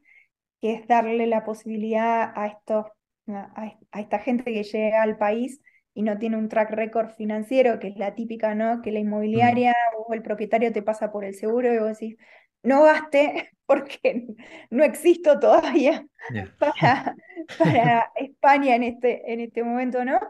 [0.60, 2.86] que es darle la posibilidad a, estos,
[3.26, 5.60] a, esta gente que llega al país
[5.94, 8.82] y no tiene un track record financiero, que es la típica, ¿no?
[8.82, 12.16] Que la inmobiliaria o el propietario te pasa por el seguro y vos decís,
[12.62, 14.26] no gaste porque
[14.70, 16.06] no existo todavía
[16.58, 17.16] para,
[17.58, 20.20] para España en este, en este momento, ¿no?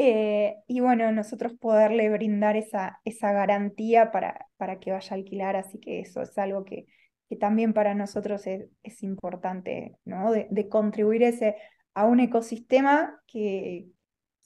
[0.00, 5.56] Eh, y bueno, nosotros poderle brindar esa, esa garantía para, para que vaya a alquilar,
[5.56, 6.86] así que eso es algo que,
[7.28, 10.30] que también para nosotros es, es importante, ¿no?
[10.30, 11.56] De, contribuir ese,
[11.94, 13.88] a un ecosistema que,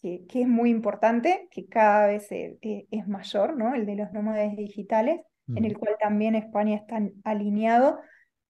[0.00, 3.74] que, es muy importante, que cada vez es, es, mayor, ¿no?
[3.74, 5.20] El de los nómades digitales,
[5.54, 8.00] en el cual también España está alineado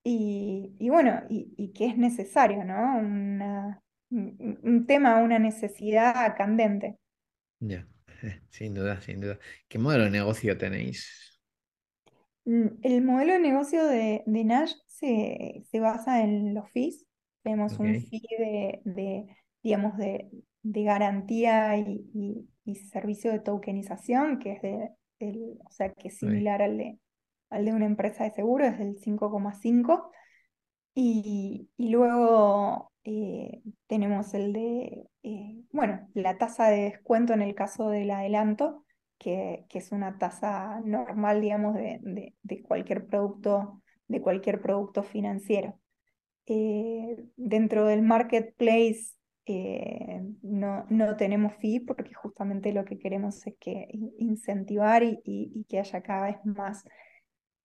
[0.04, 2.96] y, y bueno, y, y, que es necesario, ¿no?
[2.96, 3.82] Una,
[4.12, 6.98] un tema, una necesidad candente.
[7.61, 7.87] Ya,
[8.51, 9.38] sin duda, sin duda.
[9.68, 11.40] ¿Qué modelo de negocio tenéis?
[12.44, 17.07] Mm, el modelo de negocio de, de Nash se, se, basa en los fees.
[17.42, 18.22] Tenemos un fee
[18.85, 19.27] de,
[19.62, 20.31] digamos, de,
[20.62, 24.90] de garantía y, y, servicio de tokenización, que es de,
[25.64, 26.98] o sea, que es similar al de,
[27.51, 30.11] al de una empresa de seguro, es del 5,5.
[30.94, 37.54] Y, y, luego eh, tenemos el de, eh, bueno, la tasa de descuento en el
[37.54, 38.84] caso del adelanto,
[39.18, 45.78] que, que es una tasa normal, digamos, de, de, cualquier producto, de cualquier producto financiero.
[46.46, 49.14] Eh, dentro del marketplace
[50.42, 53.88] no, no tenemos fee porque justamente lo que queremos es que
[54.18, 56.84] incentivar y, y que haya cada vez más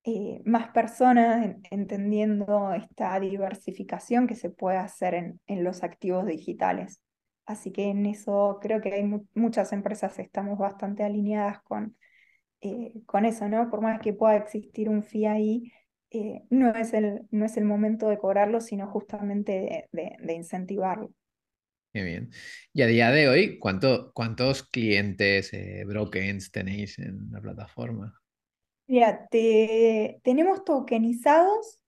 [0.10, 7.02] eh, más personas entendiendo esta diversificación que se puede hacer en, en, los activos digitales.
[7.46, 11.98] Así que en eso creo que hay muchas empresas estamos bastante alineadas con,
[12.62, 13.70] eh, con eso, ¿no?
[13.70, 15.74] Por más que pueda existir un fee ahí,
[16.12, 21.12] eh, no es el, no es el momento de cobrarlo, sino justamente de, de, incentivarlo.
[21.92, 22.30] Bien.
[22.72, 25.84] Y a día de hoy, ¿cuánto, ¿cuántos clientes, eh,
[26.54, 28.18] tenéis en la plataforma?
[28.88, 31.82] Mira, tenemos tokenizados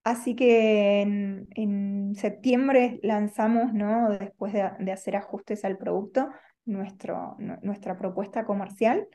[0.05, 4.09] Así que en, en, septiembre lanzamos, ¿no?
[4.11, 6.29] Después de, de hacer ajustes al producto,
[6.65, 9.07] nuestro, nuestra propuesta comercial.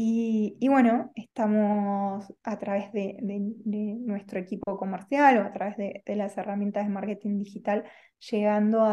[0.00, 6.86] Y, bueno, estamos a través de, nuestro equipo comercial o a través de, las herramientas
[6.86, 7.84] de marketing digital
[8.30, 8.84] llegando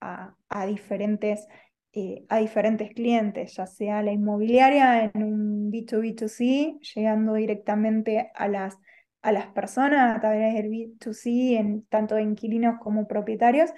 [0.00, 1.48] a, diferentes,
[1.94, 8.76] eh, a diferentes clientes, ya sea la inmobiliaria en un B2B2C, llegando directamente a las,
[9.22, 13.70] a las personas a través del B2C, en, tanto de inquilinos como propietarios,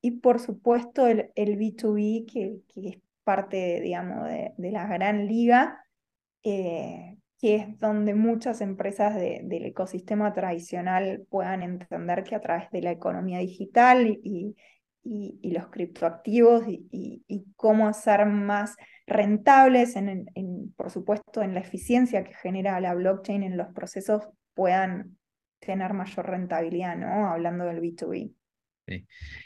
[0.00, 2.96] y por supuesto el, el B2B, que, que es
[3.30, 5.84] parte, digamos, de, de la gran liga
[6.42, 12.82] eh, que es donde muchas empresas del ecosistema tradicional puedan entender que a través de
[12.82, 14.56] la economía digital y,
[15.02, 20.26] y, los criptoactivos y, cómo hacer más rentables, en,
[20.76, 25.16] por supuesto, en la eficiencia que genera la blockchain en los procesos, puedan
[25.60, 27.30] tener mayor rentabilidad, ¿no?
[27.30, 28.34] Hablando del B2B.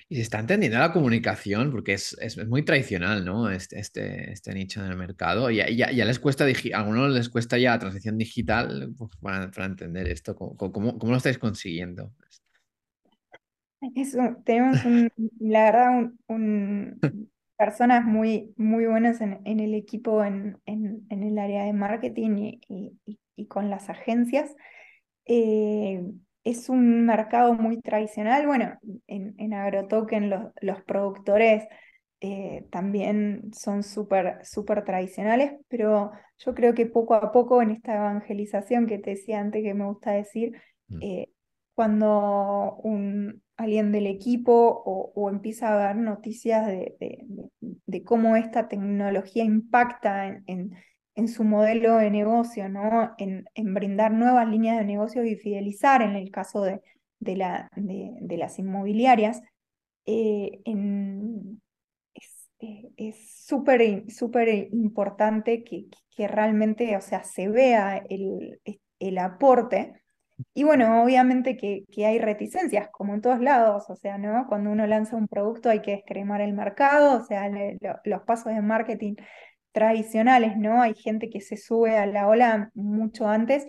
[0.09, 2.16] Y se está entendiendo la comunicación porque es,
[2.48, 3.50] muy tradicional, ¿no?
[3.50, 5.50] Este, este, este, nicho en el mercado.
[5.50, 9.66] Y ya, ya, les cuesta, a algunos les cuesta ya la transición digital pues, para,
[9.66, 10.35] entender esto.
[10.37, 12.12] ¿Cómo, lo estáis consiguiendo?
[14.44, 14.78] tenemos,
[15.40, 16.11] la verdad,
[17.57, 23.90] personas muy, muy buenas en, el equipo, en, el área de marketing y, con las
[23.90, 24.54] agencias.
[25.26, 26.02] Eh,
[26.44, 28.46] es un mercado muy tradicional.
[28.46, 31.64] Bueno, en, en AgroToken los, los productores
[32.20, 37.96] eh, también son súper súper tradicionales, pero yo creo que poco a poco en esta
[37.96, 40.52] evangelización que te decía antes que me gusta decir,
[40.88, 40.98] mm.
[41.02, 41.28] eh,
[41.74, 46.94] cuando un, alguien del equipo o, empieza a dar noticias de,
[47.61, 50.72] de, cómo esta tecnología impacta en en
[51.29, 53.14] su modelo de negocio, ¿no?
[53.18, 56.81] En, en, brindar nuevas líneas de negocio y fidelizar en el caso de,
[57.20, 59.42] de, la, de, las inmobiliarias,
[60.07, 60.61] eh,
[62.96, 68.61] es súper súper importante que, que, realmente, o sea, se vea el,
[68.98, 69.94] el aporte.
[70.53, 74.46] Y bueno, obviamente que, que, hay reticencias, como en todos lados, o sea, ¿no?
[74.48, 77.48] Cuando uno lanza un producto hay que descremar el mercado, o sea,
[78.05, 79.14] los pasos de marketing
[79.74, 80.80] tradicionales, ¿no?
[80.80, 83.66] Hay gente que se sube a la ola mucho antes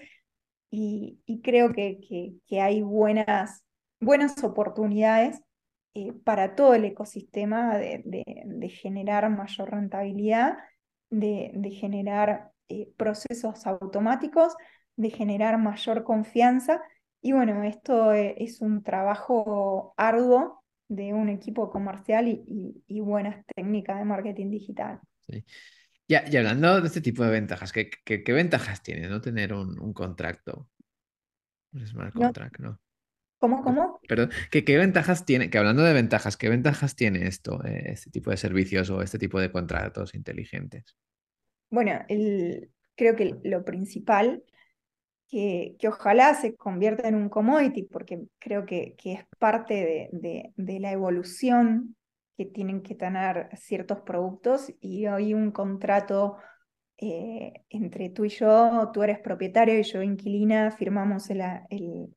[0.70, 3.64] y, creo que, hay buenas,
[4.00, 5.42] buenas oportunidades
[5.96, 10.58] eh, para todo el ecosistema de, generar mayor rentabilidad,
[11.10, 14.56] de, generar eh, procesos automáticos,
[14.98, 16.84] de generar mayor confianza.
[17.20, 23.44] Y bueno, esto e, es un trabajo arduo de un equipo comercial y, y, buenas
[23.56, 25.00] técnicas de marketing digital.
[25.22, 25.44] Sí.
[26.08, 29.80] Ya, y hablando de este tipo de ventajas, ¿qué, qué, ventajas tiene no tener un,
[29.80, 30.70] un contrato?
[31.74, 32.80] Un smart contract, ¿no?
[33.40, 34.00] ¿Cómo, cómo?
[34.08, 35.50] Perdón, ¿qué, ¿qué, ventajas tiene?
[35.50, 39.20] Que hablando de ventajas, ¿qué ventajas tiene esto, eh, este tipo de servicios o este
[39.20, 40.96] tipo de contratos inteligentes?
[41.70, 44.44] Bueno, el, creo que lo principal,
[45.28, 50.10] que, que, ojalá se convierta en un commodity, porque creo que, que es parte de,
[50.12, 51.96] de, de la evolución
[52.38, 56.38] que tienen que tener ciertos productos y hoy un contrato
[56.98, 61.42] eh, entre tú y yo, tú eres propietario y yo inquilina, firmamos el,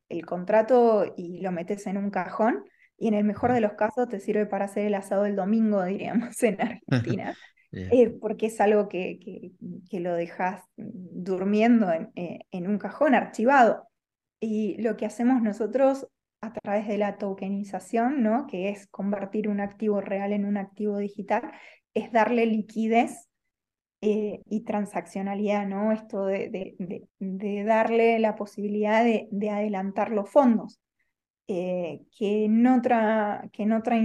[0.07, 2.63] el, contrato y lo metes en un cajón
[2.97, 5.83] y en el mejor de los casos te sirve para hacer el asado el domingo,
[5.85, 7.35] diríamos, en Argentina.
[7.71, 9.51] Eh, porque es algo que, que,
[9.91, 13.87] que lo dejas durmiendo en, eh, en, un cajón archivado.
[14.39, 16.07] Y lo que hacemos nosotros
[16.41, 18.47] a través de la tokenización, ¿no?
[18.47, 21.51] que es convertir un activo real en un activo digital,
[21.93, 23.29] es darle liquidez
[24.01, 25.91] eh, y transaccionalidad, ¿no?
[25.91, 26.75] Esto de,
[27.19, 30.79] de, darle la posibilidad de, adelantar los fondos,
[31.47, 33.97] eh, que, en otra, que, en otra,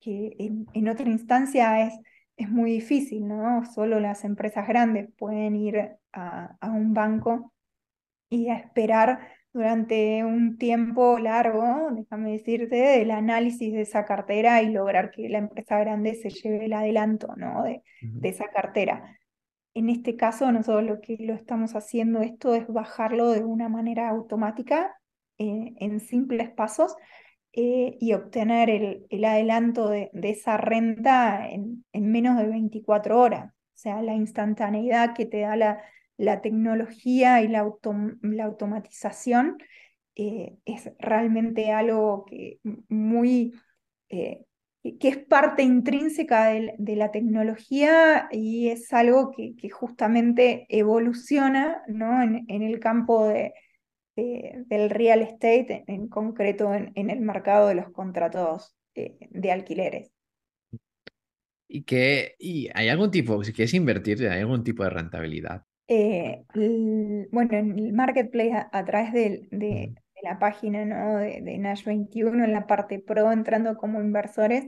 [0.00, 0.36] que,
[0.74, 1.94] en, otra instancia es,
[2.36, 3.64] es muy difícil, ¿no?
[3.72, 5.78] Solo las empresas grandes pueden ir
[6.12, 7.52] a, a un banco
[8.28, 9.20] y a esperar
[9.54, 15.38] durante un tiempo largo, déjame decirte, del análisis de esa cartera y lograr que la
[15.38, 17.62] empresa grande se lleve el adelanto ¿no?
[17.62, 19.16] de, de esa cartera.
[19.72, 24.08] En este caso, nosotros lo que lo estamos haciendo esto es bajarlo de una manera
[24.08, 24.96] automática
[25.38, 26.96] eh, en simples pasos
[27.52, 33.20] eh, y obtener el, el adelanto de, de, esa renta en, en menos de 24
[33.20, 33.52] horas.
[33.52, 35.80] O sea, la instantaneidad que te da la,
[36.16, 37.68] la tecnología y la,
[38.22, 39.58] la automatización
[40.16, 43.52] eh, es realmente algo que muy
[44.08, 44.44] eh,
[45.00, 52.22] que es parte intrínseca de, la tecnología y es algo que, justamente evoluciona ¿no?
[52.22, 53.54] en, el campo de,
[54.14, 60.12] del real estate, en, concreto en, el mercado de los contratos eh, de alquileres.
[61.66, 65.64] ¿Y, que, ¿Y hay algún tipo, si quieres invertir, hay algún tipo de rentabilidad?
[65.86, 66.44] Eh,
[67.30, 71.18] bueno, en el marketplace a, través de, la página ¿no?
[71.18, 74.66] de, Nash 21, en la parte pro, entrando como inversores,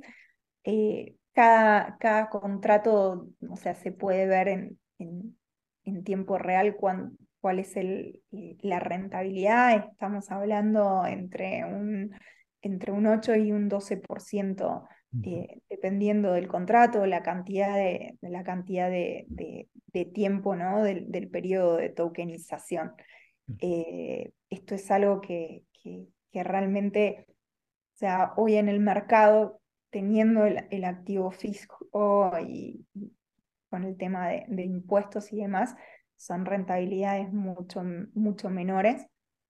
[0.64, 7.76] eh, cada, cada contrato, o sea, se puede ver en, en, tiempo real cuál es
[7.76, 9.90] el, la rentabilidad.
[9.92, 12.14] Estamos hablando entre un,
[12.60, 14.88] entre un 8 y un 12%
[15.22, 19.68] eh, dependiendo del contrato, la cantidad de, la cantidad de,
[20.12, 20.82] tiempo ¿no?
[20.82, 22.92] del, periodo de tokenización.
[23.60, 30.84] Eh, esto es algo que, que, realmente, o sea, hoy en el mercado, teniendo el,
[30.84, 32.84] activo fisco y,
[33.70, 35.74] con el tema de, impuestos y demás,
[36.16, 37.82] son rentabilidades mucho,
[38.14, 39.06] mucho menores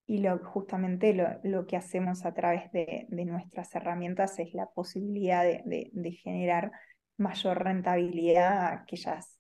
[0.07, 6.13] y lo, justamente lo, que hacemos a través de, nuestras herramientas es la posibilidad de,
[6.23, 6.71] generar
[7.17, 9.37] mayor rentabilidad a aquellas,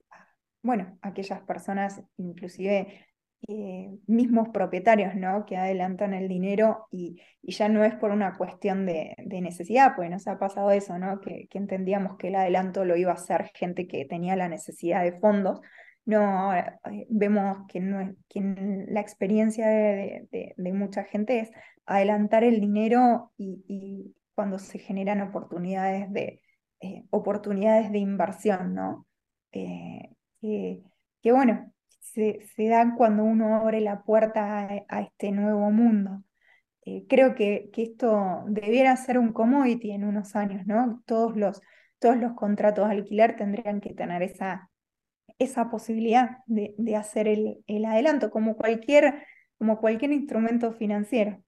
[0.62, 3.06] bueno, aquellas personas, inclusive
[3.48, 5.46] eh, mismos propietarios, ¿no?
[5.46, 10.26] Que adelantan el dinero y, ya no es por una cuestión de, necesidad, pues nos
[10.26, 11.20] ha pasado eso, ¿no?
[11.20, 15.04] Que, que entendíamos que el adelanto lo iba a hacer gente que tenía la necesidad
[15.04, 15.60] de fondos,
[16.06, 18.14] no, ahora eh, vemos que, no,
[18.88, 21.50] la experiencia de, mucha gente es
[21.84, 26.42] adelantar el dinero y, cuando se generan oportunidades de,
[26.80, 29.06] eh, oportunidades de inversión, ¿no?
[29.52, 36.22] Eh, que, bueno, se, dan cuando uno abre la puerta a, este nuevo mundo.
[37.08, 41.02] creo que, que, esto debiera ser un commodity en unos años, ¿no?
[41.06, 41.60] Todos los,
[41.98, 44.70] todos los contratos de alquiler tendrían que tener esa
[45.38, 49.24] esa posibilidad de, de hacer el, el, adelanto, como cualquier,
[49.58, 51.42] como cualquier instrumento financiero.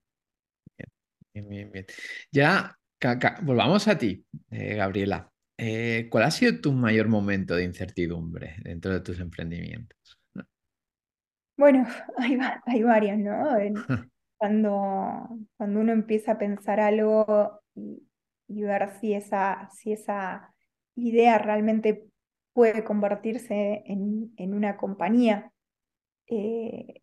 [1.35, 1.87] Bien, bien, bien.
[2.31, 2.77] Ya,
[3.43, 5.31] volvamos a ti, eh, Gabriela.
[5.57, 9.99] Eh, ¿Cuál ha sido tu mayor momento de incertidumbre dentro de tus emprendimientos?
[11.57, 13.57] Bueno, hay, hay varios, ¿no?
[14.37, 18.09] cuando, cuando uno empieza a pensar algo y,
[18.47, 20.55] y ver si esa, si esa
[20.95, 22.05] idea realmente
[22.53, 25.53] puede convertirse en, en una compañía,
[26.27, 27.03] eh,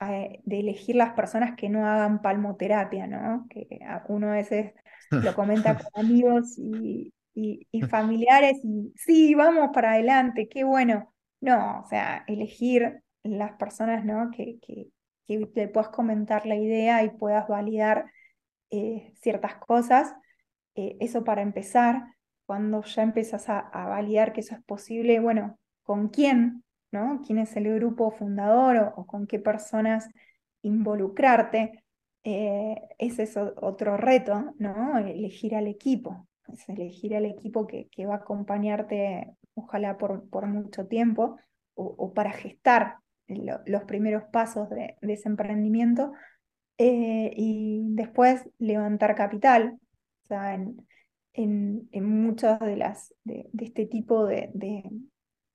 [0.00, 3.46] de elegir las personas que no hagan palmoterapia, ¿no?
[3.50, 3.66] Que
[4.08, 4.72] uno a veces
[5.10, 11.12] lo comenta con amigos y, y, familiares y sí, vamos para adelante, qué bueno.
[11.40, 14.30] No, o sea, elegir las personas, ¿no?
[14.30, 14.88] Que, que,
[15.26, 18.10] que le puedas comentar la idea y puedas validar
[18.70, 20.14] eh, ciertas cosas.
[20.74, 22.04] Eh, eso para empezar
[22.48, 26.64] cuando ya empiezas a, validar que eso es posible, bueno, ¿con quién?
[26.90, 27.20] ¿no?
[27.22, 30.08] ¿Quién es el grupo fundador o, con qué personas
[30.62, 31.84] involucrarte?
[32.24, 34.96] Eh, ese es otro reto, ¿no?
[34.96, 36.26] Elegir al equipo,
[36.68, 41.36] elegir al equipo que, que va a acompañarte, ojalá por, por mucho tiempo,
[41.74, 42.96] o, para gestar
[43.26, 46.12] los primeros pasos de, ese emprendimiento,
[46.78, 49.78] eh, y después levantar capital.
[50.22, 50.26] O
[51.38, 54.50] en, muchas de, las, de, este tipo de,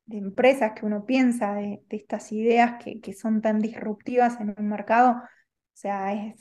[0.10, 5.12] empresas que uno piensa, de, estas ideas que, que, son tan disruptivas en un mercado.
[5.12, 6.36] O sea, es,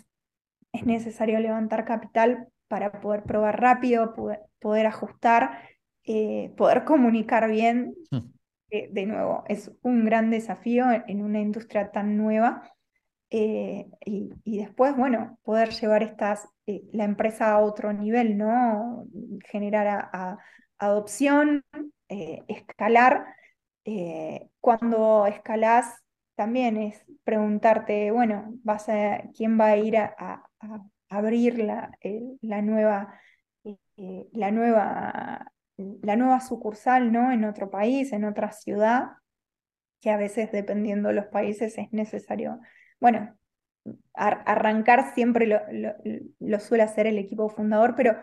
[0.73, 4.15] es necesario levantar capital para poder probar rápido,
[4.61, 5.59] poder, ajustar,
[6.05, 7.95] eh, poder comunicar bien.
[8.11, 8.33] Hmm.
[8.71, 12.72] de nuevo, es un gran desafío en una industria tan nueva.
[13.35, 19.07] Eh, y, después, bueno, poder llevar estas, eh, la empresa a otro nivel, ¿no?
[19.51, 20.11] Generar
[20.79, 21.65] adopción,
[22.09, 23.25] escalar.
[24.61, 26.03] cuando escalas,
[26.35, 30.45] también es preguntarte, bueno, vas a, ¿quién va a ir a,
[31.09, 33.15] abrir la, nueva,
[33.65, 37.33] eh, la, nueva, la nueva sucursal ¿no?
[37.33, 39.13] en otro país, en otra ciudad,
[40.01, 42.61] que a veces dependiendo de los países es necesario,
[43.03, 43.37] bueno,
[44.15, 45.61] arrancar siempre lo,
[46.39, 48.17] lo, suele hacer el equipo fundador, pero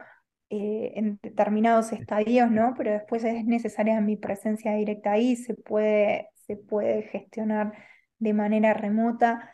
[0.49, 2.73] eh, en determinados estadios, ¿no?
[2.77, 7.73] Pero después es necesaria mi presencia directa ahí, se puede, se puede gestionar
[8.19, 9.53] de manera remota.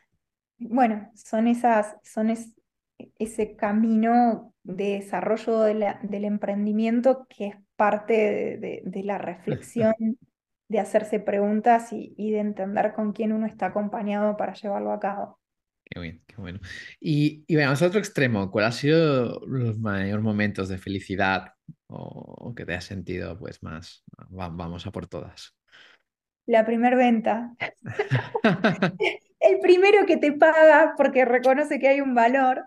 [0.60, 2.30] Bueno, son esas, son
[3.18, 9.96] ese camino de desarrollo del emprendimiento que es parte de, la reflexión,
[10.68, 15.40] de hacerse preguntas y, de entender con quién uno está acompañado para llevarlo a cabo.
[15.86, 16.60] Qué bien, qué bueno.
[17.00, 18.50] Y, y vamos a otro extremo.
[18.50, 21.54] ¿Cuál ha sido los mayores momentos de felicidad
[21.88, 25.56] o, que te has sentido pues más, vamos a por todas?
[26.48, 27.56] La primer venta.
[29.40, 32.66] el primero que te paga porque reconoce que hay un valor.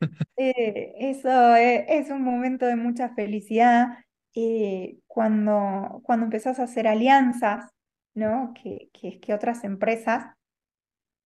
[0.40, 3.88] Eh, eso es, un momento de mucha felicidad.
[4.34, 7.70] Eh, cuando, cuando empezás a hacer alianzas,
[8.14, 8.52] ¿no?
[8.54, 10.26] Que, que, que otras empresas,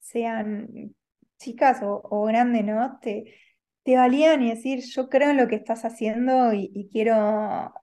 [0.00, 0.94] sean
[1.38, 2.98] chicas o, grandes, ¿no?
[3.00, 3.34] Te,
[3.82, 7.14] te valían y decir, yo creo en lo que estás haciendo y, quiero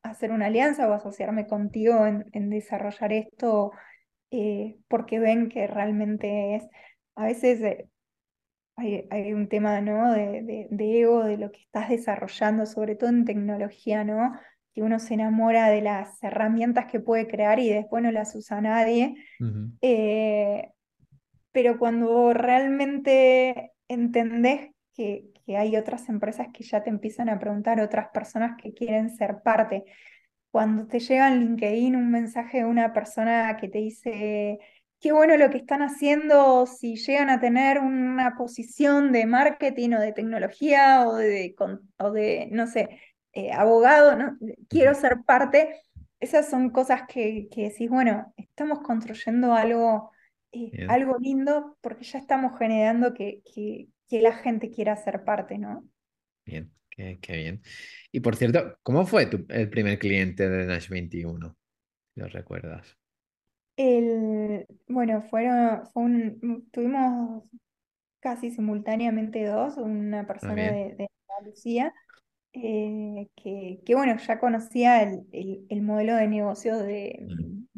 [0.04, 3.72] hacer una alianza o asociarme contigo en, desarrollar esto
[4.32, 6.64] eh, porque ven que realmente es
[7.16, 7.90] a veces eh,
[9.10, 10.14] hay, un tema ¿no?
[10.14, 14.34] de, ego, de lo que estás desarrollando, sobre todo en tecnología, ¿no?
[14.74, 18.62] Que uno se enamora de las herramientas que puede crear y después no las usa
[18.62, 19.16] nadie.
[19.82, 20.70] Eh,
[21.52, 27.82] pero cuando realmente entendés que, que, hay otras empresas que ya te empiezan a preguntar,
[27.82, 29.86] otras personas que quieren ser parte,
[30.52, 34.60] cuando te llega en LinkedIn un mensaje de una persona que te dice,
[35.00, 40.00] qué bueno lo que están haciendo si llegan a tener una posición de marketing o
[40.00, 41.56] de tecnología o de,
[42.00, 43.00] o de no sé,
[43.40, 44.38] eh, abogado, ¿no?
[44.68, 45.82] quiero ser parte.
[46.20, 50.12] Esas son cosas que, que decís, bueno, estamos construyendo algo,
[50.52, 55.58] eh, algo lindo porque ya estamos generando que, que, que, la gente quiera ser parte,
[55.58, 55.88] ¿no?
[56.46, 57.62] Bien, qué, bien.
[58.12, 61.56] Y por cierto, ¿cómo fue el primer cliente de Nash 21?
[62.14, 62.98] Si lo recuerdas.
[63.78, 65.84] El, bueno, fueron,
[66.72, 67.46] tuvimos
[68.20, 71.94] casi simultáneamente dos, una persona de, de Andalucía,
[72.54, 75.26] eh, que, que, bueno, ya conocía el,
[75.70, 77.28] el, modelo de negocio de,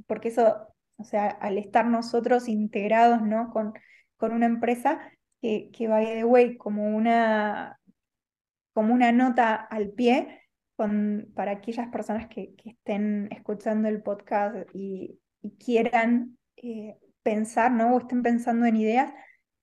[0.08, 0.68] porque eso,
[0.98, 3.52] o sea, al estar nosotros integrados, ¿no?
[3.52, 3.74] Con,
[4.18, 5.00] con una empresa
[5.42, 7.80] que, que by the way, como una,
[8.74, 10.42] como una nota al pie,
[10.76, 17.72] con, para aquellas personas que, que estén escuchando el podcast y y quieran eh, pensar,
[17.72, 17.96] ¿no?
[17.96, 19.12] O estén pensando en ideas,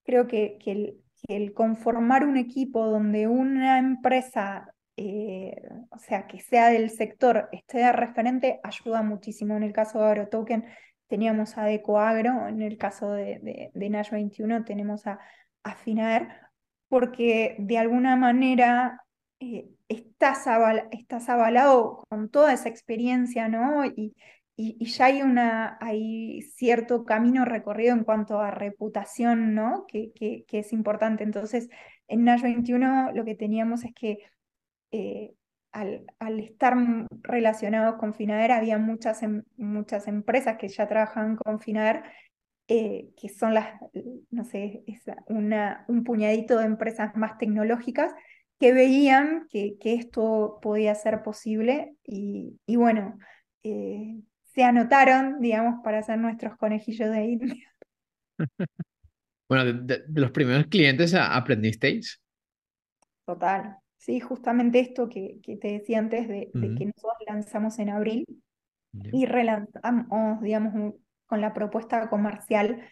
[0.04, 0.96] creo que, que,
[1.28, 5.54] el, conformar un equipo donde una empresa, eh,
[5.90, 9.56] o sea, que sea del sector, esté de referente, ayuda muchísimo.
[9.56, 10.64] En el caso de AgroToken
[11.06, 15.20] teníamos a Decoagro, en el caso de, de, Nash 21 tenemos a,
[15.62, 16.28] a FINAER,
[16.88, 19.04] porque de alguna manera
[19.38, 23.84] eh, estás, avalado con toda esa experiencia, ¿no?
[23.84, 24.16] Y,
[24.56, 25.78] ya hay, una,
[26.56, 29.86] cierto camino recorrido en cuanto a reputación, ¿no?
[29.86, 31.22] Que, que, es importante.
[31.22, 31.68] Entonces,
[32.08, 34.18] en Nash 21 lo que teníamos es que
[34.90, 35.34] eh,
[35.72, 36.74] al, al, estar
[37.22, 42.02] relacionados con Finader, había muchas, em, muchas empresas que ya trabajan con Finader,
[42.68, 43.80] eh, que son las,
[44.30, 48.12] no sé, es una, un puñadito de empresas más tecnológicas
[48.58, 53.18] que veían que, que esto podía ser posible y, y bueno,
[53.62, 54.20] eh,
[54.54, 57.74] se anotaron, digamos, para ser nuestros conejillos de India.
[59.50, 62.20] Bueno, de, los primeros clientes aprendisteis.
[63.24, 63.78] Total.
[64.08, 68.26] Sí, justamente esto que, que te decía antes de, que nosotros lanzamos en abril
[69.10, 70.94] y relanzamos, digamos,
[71.26, 72.82] con la propuesta comercial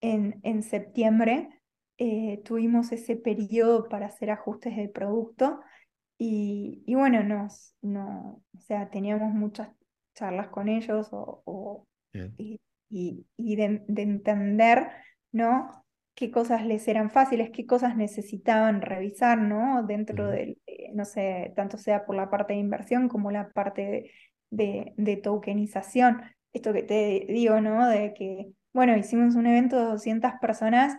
[0.00, 1.50] en, en septiembre.
[1.98, 5.60] Eh, tuvimos ese periodo para hacer ajustes de producto
[6.18, 9.70] Y, y bueno, nos, no, o sea, teníamos muchas
[10.14, 11.86] charlas con ellos o,
[12.36, 12.60] y,
[12.90, 14.90] y- y de, de entender,
[15.32, 15.83] ¿no?
[16.14, 19.82] Qué cosas les eran fáciles, qué cosas necesitaban revisar, ¿no?
[19.84, 23.82] Dentro del, eh, no sé, tanto sea por la parte de inversión como la parte
[23.82, 24.10] de,
[24.50, 26.22] de, de tokenización.
[26.52, 27.88] Esto que te digo, ¿no?
[27.88, 30.96] De que, bueno, hicimos un evento de 200 personas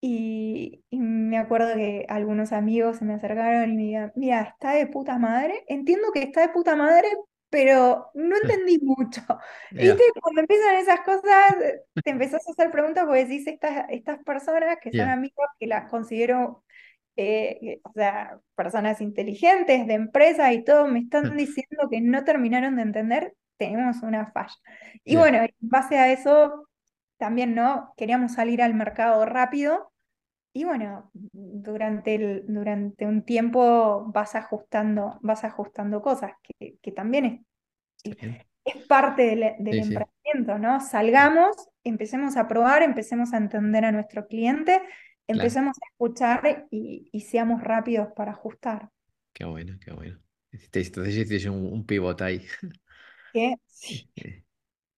[0.00, 4.72] y, y me acuerdo que algunos amigos se me acercaron y me dijeron, mira, está
[4.72, 7.08] de puta madre, entiendo que está de puta madre,
[7.50, 9.22] pero no entendí mucho.
[9.78, 11.54] Y Ya, viste, cuando empiezan esas cosas,
[12.02, 15.90] te empezás a hacer preguntas porque decís, estas, estas personas que son amigos, que las
[15.90, 16.64] considero,
[17.16, 22.24] eh, que- o sea, personas inteligentes, de empresa y todo, me están diciendo que no
[22.24, 24.54] terminaron de entender, tenemos una falla.
[25.04, 26.68] Y bueno, en base a eso,
[27.18, 27.94] también, ¿no?
[27.96, 29.92] Queríamos salir al mercado rápido.
[30.56, 37.46] Y bueno, durante, el, durante un tiempo vas ajustando, vas ajustando cosas, que, que también
[38.04, 38.16] es,
[38.64, 40.06] es parte del, del Sí, sí.
[40.24, 40.80] emprendimiento, ¿no?
[40.80, 44.80] Salgamos, empecemos a probar, empecemos a entender a nuestro cliente,
[45.30, 48.90] Claro, empecemos a escuchar y, y seamos rápidos para ajustar.
[49.32, 50.18] qué bueno, qué bueno.
[50.52, 52.46] Entonces hiciste un, un pivot ahí.
[53.32, 53.56] Sí,
[54.16, 54.44] Eh,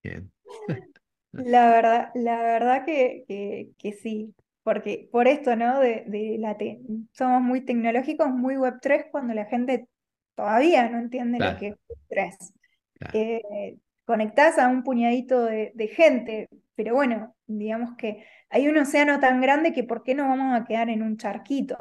[0.03, 0.31] Bien.
[1.33, 4.35] la verdad, la verdad que, que, que sí,
[4.69, 5.79] porque por esto, ¿no?
[5.79, 6.79] De, de la te-
[7.13, 9.87] somos muy tecnológicos, muy Web3, cuando la gente
[10.35, 12.53] todavía no entiende lo que es Web3.
[12.93, 13.19] claro.
[13.19, 19.19] eh, conectás a un puñadito de, de gente, pero bueno, digamos que hay un océano
[19.19, 21.77] tan grande que ¿por qué no vamos a quedar en un charquito?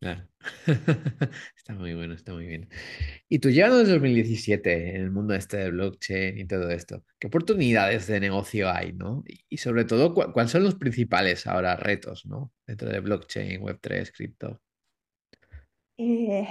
[0.00, 0.26] Claro.
[1.56, 2.70] Está muy bueno, está muy bien.
[3.28, 7.28] Y tú llegando desde 2017 en el mundo este de blockchain y todo esto, ¿qué
[7.28, 9.24] oportunidades de negocio hay, no?
[9.50, 12.52] Y, sobre todo, ¿cu- ¿cuáles son los principales ahora retos, no?
[12.66, 14.60] Dentro de blockchain, Web3, cripto.
[15.96, 16.48] Eh,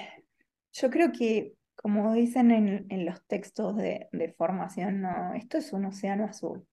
[0.74, 5.74] yo creo que, como dicen en, en los textos de, de formación, no, esto es
[5.74, 6.68] un océano azul.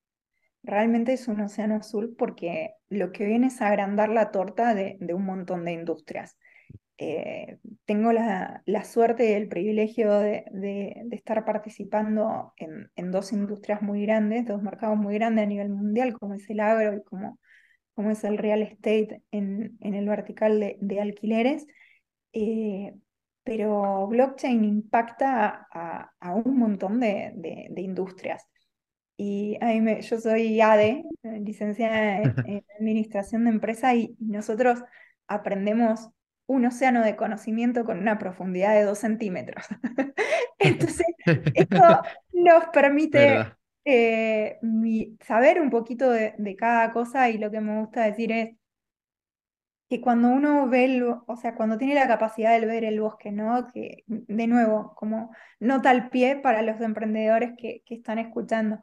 [0.65, 5.15] Realmente es un océano azul porque lo que viene es agrandar la torta de, de
[5.15, 6.39] un montón de industrias.
[6.99, 13.13] Eh, tengo la, la suerte y el privilegio de, de- de estar participando en, en
[13.13, 16.97] dos industrias muy grandes, dos mercados muy grandes a nivel mundial, como es el agro
[16.97, 17.39] y como,
[17.95, 21.67] como es el real estate en, en el vertical de, de alquileres.
[22.33, 22.95] Eh,
[23.45, 27.33] pero blockchain impacta a, a un montón de,
[27.83, 28.45] industrias.
[29.17, 31.05] Y a mí me- yo soy ADE,
[31.41, 34.83] licenciada en, en Administración de Empresa, y nosotros
[35.27, 36.11] aprendemos
[36.47, 39.67] un océano de conocimiento con una profundidad de dos centímetros.
[40.59, 41.07] Entonces,
[41.55, 41.77] esto
[42.33, 43.47] nos permite
[43.85, 44.59] eh,
[45.21, 48.57] saber un poquito de, de cada cosa y lo que me gusta decir es
[49.89, 53.31] que cuando uno ve, el, o sea, cuando tiene la capacidad de ver el bosque,
[53.31, 53.69] ¿no?
[53.73, 55.31] Que, de nuevo, como
[55.61, 58.81] nota al pie para los emprendedores que, que están escuchando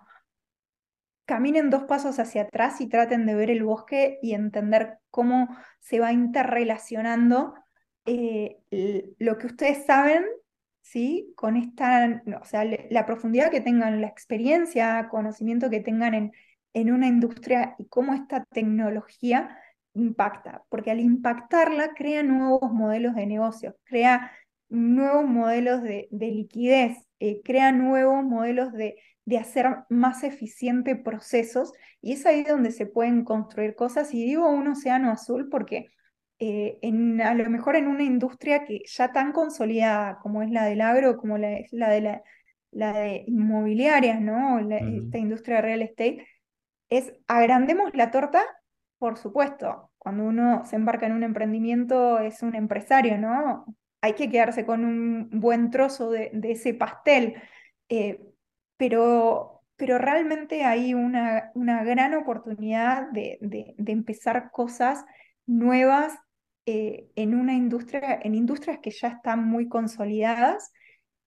[1.26, 5.48] caminen dos pasos hacia atrás y traten de ver el bosque y entender cómo
[5.80, 7.54] se va interrelacionando
[8.06, 8.58] eh,
[9.20, 10.26] lo que ustedes saben,
[10.82, 11.34] ¿sí?
[11.36, 16.32] Con esta, o sea, la profundidad que tengan, la experiencia, conocimiento que tengan en,
[16.74, 19.58] en una industria y cómo esta tecnología
[19.94, 24.32] impacta, porque al impactarla crea nuevos modelos de negocio, crea
[24.70, 28.96] nuevos modelos de, de liquidez, eh, crea nuevos modelos de
[29.26, 34.14] de hacer más eficiente procesos y es ahí donde se pueden construir cosas.
[34.14, 35.88] Y digo un océano azul porque
[36.40, 40.66] eh, en, a lo mejor en una industria que ya tan consolidada como es la
[40.66, 42.22] del agro, como la, es la de la,
[42.72, 44.60] la de inmobiliarias, ¿no?
[44.62, 46.28] La- esta industria de real estate,
[46.90, 48.44] es agrandemos la torta,
[48.98, 49.92] por supuesto.
[49.98, 53.66] Cuando uno se embarca en un emprendimiento es un empresario, ¿no?
[54.02, 57.36] Hay que quedarse con un buen trozo de, de ese pastel.
[57.90, 58.33] Eh,
[58.78, 65.06] pero, pero realmente hay una, una gran oportunidad de, de- empezar cosas
[65.46, 66.14] nuevas
[66.66, 70.72] eh, en una industria, en industrias que ya están muy consolidadas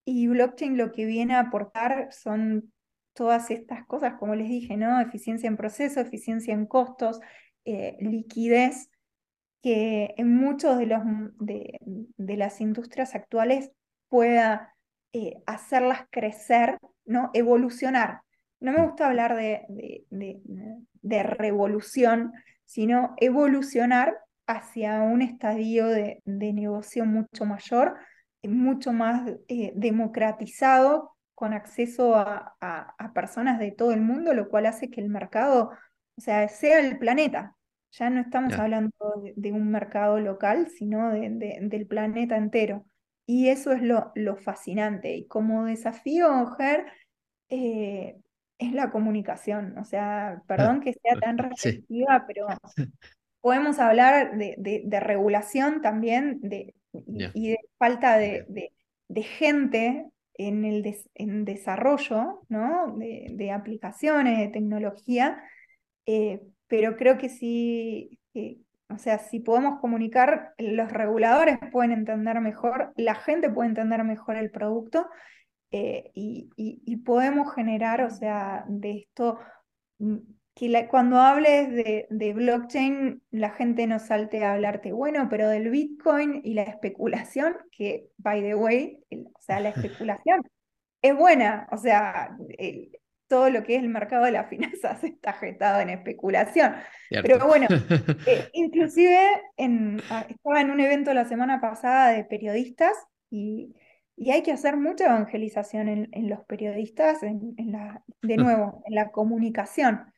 [0.04, 2.72] y blockchain lo que viene a aportar son
[3.14, 5.00] todas estas cosas, como les dije, ¿no?
[5.00, 7.20] Eficiencia en proceso, eficiencia en costos,
[7.64, 8.90] eh, liquidez,
[9.62, 11.02] que en muchos de, los,
[11.40, 13.72] de, de las industrias actuales
[14.08, 14.75] pueda
[15.16, 17.30] eh, hacerlas crecer, ¿no?
[17.34, 18.20] Evolucionar.
[18.60, 20.40] No me gusta hablar de, de, de,
[21.02, 22.32] de revolución,
[22.64, 27.96] sino evolucionar hacia un estadio de, de negocio mucho mayor,
[28.42, 34.48] mucho más eh, democratizado, con acceso a, a, a personas de todo el mundo, lo
[34.48, 35.70] cual hace que el mercado,
[36.16, 37.54] o sea, sea el planeta.
[37.92, 38.92] Ya no estamos hablando
[39.22, 42.86] de, de un mercado local, sino de, de- del planeta entero.
[43.26, 45.16] Y eso es lo, lo fascinante.
[45.16, 46.86] Y como desafío, Ger,
[47.48, 48.16] eh,
[48.58, 49.76] es la comunicación.
[49.78, 52.46] O sea, perdón que sea tan repetitiva, pero
[53.40, 56.74] podemos hablar de, regulación también de,
[57.34, 58.72] y, de falta de,
[59.22, 62.96] gente en el en desarrollo ¿no?
[62.96, 65.42] de, aplicaciones, de tecnología,
[66.06, 68.18] eh, pero creo que sí,
[68.88, 74.36] o sea, si podemos comunicar, los reguladores pueden entender mejor, la gente puede entender mejor
[74.36, 75.08] el producto
[75.72, 79.38] eh, y, podemos generar, o sea, de esto,
[79.98, 80.16] mm,
[80.54, 85.70] que cuando hables de, de, blockchain, la gente no salte a hablarte, bueno, pero del
[85.70, 90.42] Bitcoin y la especulación, que, by the way, o sea, la especulación
[91.02, 92.36] es buena, o sea,
[93.28, 96.74] todo lo que es el mercado de las finanzas está gestado en especulación.
[97.10, 97.66] Pero bueno,
[98.26, 99.18] eh, inclusive
[99.56, 102.92] en, ah, estaba en un evento la semana pasada de periodistas
[103.30, 103.74] y,
[104.32, 110.10] hay que hacer mucha evangelización en, los periodistas, en, la, de nuevo, en la comunicación,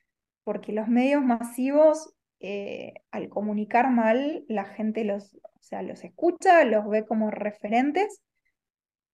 [0.44, 6.64] porque los medios masivos, eh, al comunicar mal, la gente los, o sea, los escucha,
[6.64, 8.22] los ve como referentes,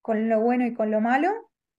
[0.03, 1.31] con lo bueno y con lo malo,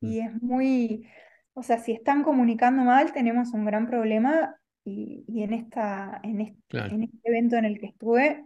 [0.02, 0.26] y mm.
[0.26, 1.08] es muy
[1.56, 6.78] o sea, si están comunicando mal, tenemos un gran problema y, en, esta, en, este,
[6.78, 8.46] en este evento en el que estuve,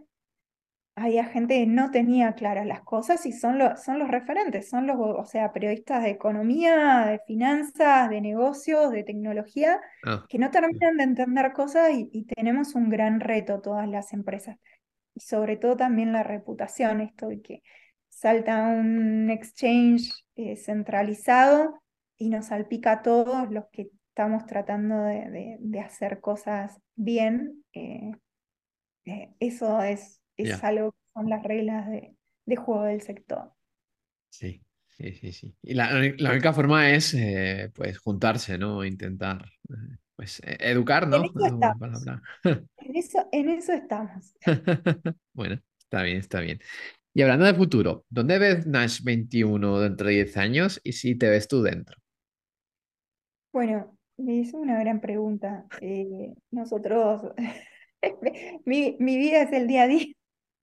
[0.94, 4.96] había gente que no tenía claras las cosas y son, son los referentes, son los,
[4.98, 10.96] o sea, periodistas de economía, de finanzas, de negocios, de tecnología, ah, que no terminan
[10.96, 14.56] de entender cosas y, tenemos un gran reto todas las empresas.
[15.14, 17.62] Y sobre todo también la reputación, esto de que
[18.08, 21.79] salta un exchange eh, centralizado
[22.20, 27.64] y nos salpica a todos los que estamos tratando de, hacer cosas bien.
[27.72, 28.12] Eh,
[29.06, 33.52] eh, eso es, es algo que son las reglas de, juego del sector.
[34.28, 35.56] Sí, sí, sí, sí.
[35.62, 38.84] Y la, única forma es eh, pues juntarse, ¿no?
[38.84, 39.46] Intentar
[40.14, 41.22] pues educar, ¿no?
[42.44, 44.34] En eso, en eso estamos.
[45.32, 46.60] bueno, está bien, está bien.
[47.14, 51.30] Y hablando de futuro, ¿dónde ves Nash 21 dentro de 10 años y si te
[51.30, 51.96] ves tú dentro?
[53.52, 55.66] Bueno, es una gran pregunta.
[55.80, 57.32] Eh, nosotros,
[58.64, 60.06] mi, vida es el día a día.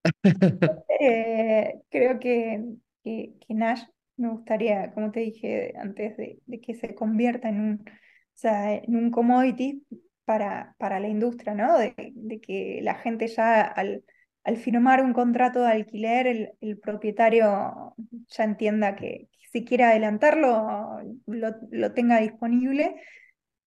[1.00, 2.64] Eh, creo que,
[3.04, 3.84] que, Nash
[4.16, 7.92] me gustaría, como te dije antes, de, que se convierta en un, o
[8.34, 9.86] sea, en un commodity
[10.26, 11.78] para, para la industria, ¿no?
[11.78, 11.94] De,
[12.42, 14.04] que la gente ya al,
[14.48, 17.93] al firmar un contrato de alquiler, el, propietario
[18.30, 22.95] ya entienda que, si quiere adelantarlo, lo, tenga disponible.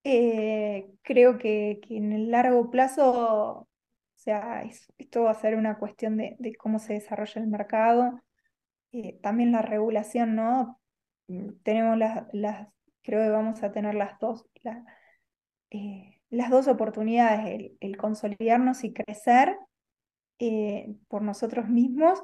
[0.05, 3.69] Eh, creo que, en el largo plazo, o
[4.17, 4.65] sea,
[4.97, 8.19] esto va a ser una cuestión de, cómo se desarrolla el mercado,
[8.93, 10.81] eh, también la regulación, ¿no?
[11.63, 12.69] Tenemos las, las,
[13.03, 14.47] creo que vamos a tener las dos,
[15.71, 19.59] eh, las dos oportunidades, el, consolidarnos y crecer
[21.09, 22.23] por nosotros mismos,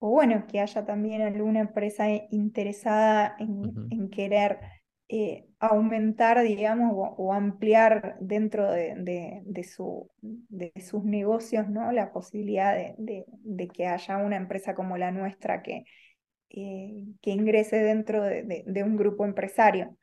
[0.00, 4.60] o bueno, que haya también alguna empresa interesada en, querer
[5.08, 11.90] eh, aumentar, digamos, o, ampliar dentro de, su, de, sus negocios, ¿no?
[11.90, 15.84] La posibilidad de, que haya una empresa como la nuestra que,
[16.50, 19.96] eh, que ingrese dentro de, un grupo empresario.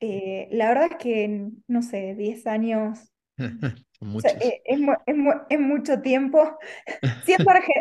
[0.00, 3.13] Eh, la verdad es que, no sé, 10 años
[4.40, 6.58] Eh, es, mucho tiempo.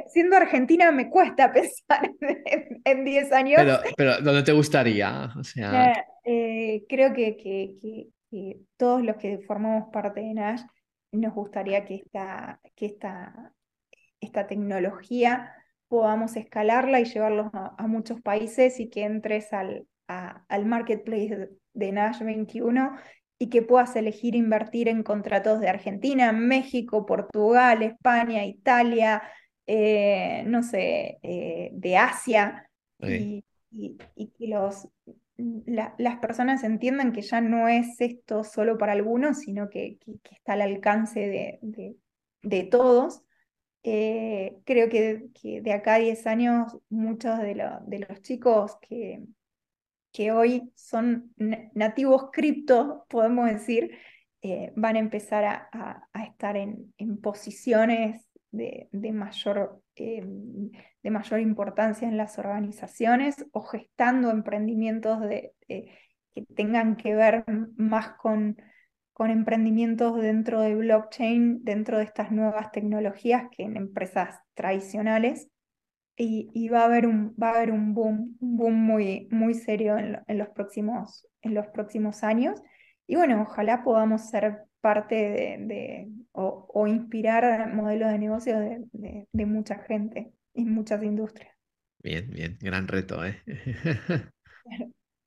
[0.07, 2.11] Siendo, argentina me cuesta pensar
[2.85, 3.61] en 10 años.
[3.97, 5.31] Pero, ¿dónde te gustaría?
[5.37, 6.05] O sea...
[6.25, 8.09] Eh, creo que, que,
[8.77, 10.61] todos los que formamos parte de Nash
[11.11, 13.53] nos gustaría que esta, que esta,
[14.21, 15.53] esta tecnología
[15.89, 22.23] podamos escalarla y llevarlos a, muchos países y que entres al, al marketplace de Nash
[22.23, 22.97] 21
[23.43, 29.21] y que puedas elegir invertir en contratos de Argentina, México, Portugal, España, Italia,
[29.67, 32.69] eh, no sé, eh, de Asia,
[33.01, 33.43] y,
[34.37, 34.87] que los,
[35.35, 39.97] las personas entiendan que ya no es esto solo para algunos, sino que,
[40.31, 41.59] está al alcance
[42.41, 43.23] de, todos.
[43.83, 49.21] Eh, creo que, de acá a 10 años muchos de, de los chicos que,
[50.13, 51.33] que hoy son
[51.73, 53.97] nativos cripto, podemos decir,
[54.43, 60.23] eh, van a empezar a, estar en, posiciones de, mayor, eh,
[61.01, 67.43] de, mayor, importancia en las organizaciones o gestando emprendimientos de, que tengan que ver
[67.75, 68.55] más con
[69.17, 75.49] emprendimientos dentro de blockchain, dentro de estas nuevas tecnologías que en empresas tradicionales.
[76.15, 79.97] Y, va a haber un, va a haber un boom, un boom muy, muy serio
[79.97, 82.61] en, los próximos, en los próximos años.
[83.07, 88.85] Y bueno, ojalá podamos ser parte de, o, inspirar modelos de negocio de,
[89.31, 91.53] de, mucha gente y muchas industrias.
[91.99, 93.41] Bien, bien, gran reto, ¿eh?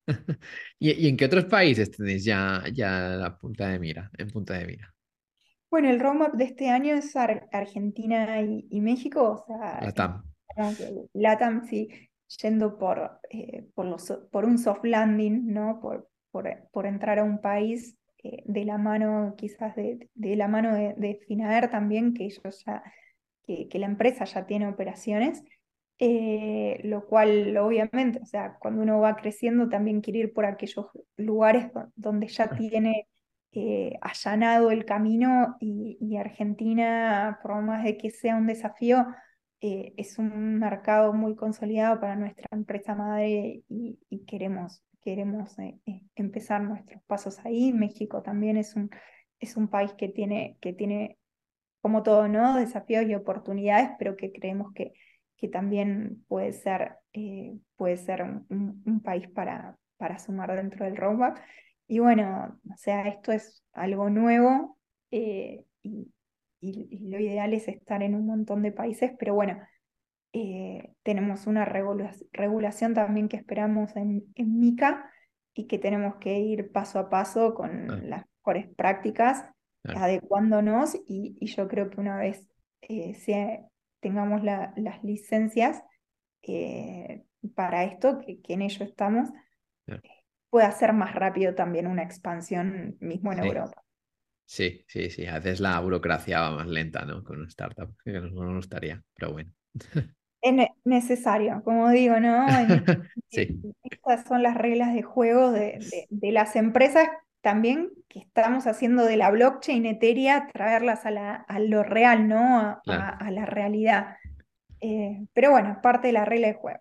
[0.79, 4.67] ¿Y, en qué otros países tenéis ya, ya la punta de mira, en punta de
[4.67, 4.95] mira?
[5.71, 10.23] Bueno, el roadmap de este año es Argentina y, México, o sea, LATAM.
[11.13, 11.89] LATAM, sí,
[12.43, 15.81] yendo por, eh, por, los, por un soft landing, ¿no?
[15.81, 20.75] Por, por, entrar a un país eh, de la mano, quizás de, de la mano
[20.75, 22.83] de, de, Finaer también, que ellos ya,
[23.47, 25.43] que, que la empresa ya tiene operaciones.
[25.99, 30.89] Eh, lo cual obviamente, o sea, cuando uno va creciendo también quiere ir por aquellos
[31.17, 33.09] lugares donde ya tiene
[33.53, 39.07] eh, allanado el camino y, Argentina, por más de que sea un desafío,
[39.67, 45.57] eh, es un mercado muy consolidado para nuestra empresa madre y, queremos, queremos
[46.15, 47.73] empezar nuestros pasos ahí.
[47.73, 48.91] México también es un,
[49.41, 51.19] es un país que tiene, que tiene,
[51.81, 52.57] como todo, ¿no?
[52.57, 54.95] desafíos y oportunidades, pero que creemos que
[55.37, 61.39] que también puede ser, eh, puede ser un, país para, para sumar dentro del roadmap.
[61.87, 64.79] Y bueno, o sea, esto es algo nuevo
[65.11, 65.65] eh,
[66.61, 69.59] y, lo ideal es estar en un montón de países, pero bueno,
[70.33, 75.11] eh, tenemos una regulación también que esperamos en, en, MICA
[75.55, 79.49] y que tenemos que ir paso a paso con las mejores prácticas,
[79.85, 82.49] adecuándonos y, y, yo creo que una vez
[82.81, 83.65] se
[84.01, 85.83] tengamos las licencias
[86.43, 89.29] eh, para esto, que, en ello estamos,
[90.51, 93.83] pueda ser más rápido también una expansión mismo en Europa.
[94.47, 95.27] Sí, sí, sí.
[95.27, 97.23] A veces la burocracia va más lenta, ¿no?
[97.25, 99.51] Con una startup, que no nos gustaría, pero bueno.
[100.43, 102.47] Es necesario, como digo, ¿no?
[103.31, 103.61] sí.
[103.83, 107.09] Estas son las reglas de juego de, de las empresas
[107.47, 112.81] también que estamos haciendo de la blockchain etérea, traerlas a, la, a lo real, ¿no?
[112.87, 114.17] A, la realidad.
[114.81, 116.81] Eh, pero bueno, parte de la regla de juego.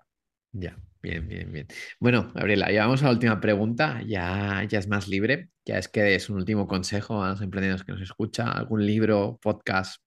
[0.54, 0.76] Ya,
[1.06, 1.68] bien, bien, bien.
[2.00, 5.88] Bueno, Gabriela, ya vamos a la última pregunta, ya, ya es más libre, ya es
[5.88, 10.02] que es un último consejo a los emprendedores que nos escuchan, algún libro, podcast,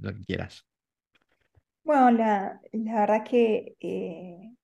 [0.00, 0.64] lo que quieras.
[1.82, 4.54] Bueno, la, la verdad que eh,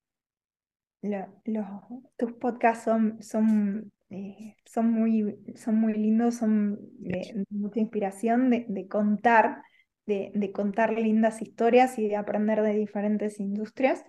[2.17, 8.87] tus podcasts son, son eh, son, muy, son muy lindos, son de, mucha inspiración de,
[8.87, 9.61] contar,
[10.05, 14.05] de, contar lindas historias y de aprender de diferentes industrias.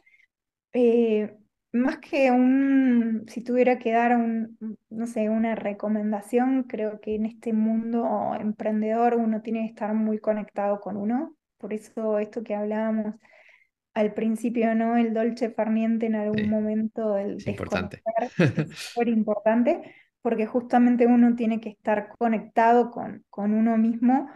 [0.73, 1.37] Eh,
[1.73, 4.59] más que un, si tuviera que dar un,
[4.91, 10.19] no sé, una recomendación, creo que en este mundo emprendedor uno tiene que estar muy
[10.19, 11.35] conectado con uno.
[11.57, 13.15] Por eso esto que hablábamos
[13.95, 14.97] al principio, ¿no?
[14.97, 18.03] El dolce farniente en algún momento del es importante.
[18.39, 24.29] es súper importante, porque justamente uno tiene que estar conectado con, con uno mismo.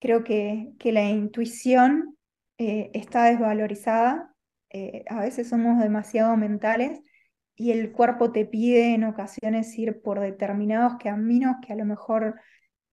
[0.00, 2.16] Creo que, que la intuición
[2.56, 4.29] eh, está desvalorizada,
[4.70, 7.00] eh, a veces somos demasiado mentales
[7.56, 12.40] y el cuerpo te pide en ocasiones ir por determinados caminos que a lo mejor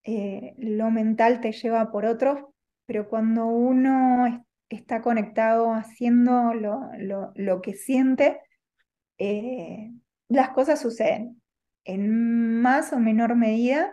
[0.04, 2.40] eh, lo mental te lleva por otros,
[2.86, 8.40] pero cuando uno está conectado haciendo lo, que siente,
[9.18, 9.92] eh,
[10.28, 11.42] las cosas suceden
[11.86, 13.92] en más o menor medida,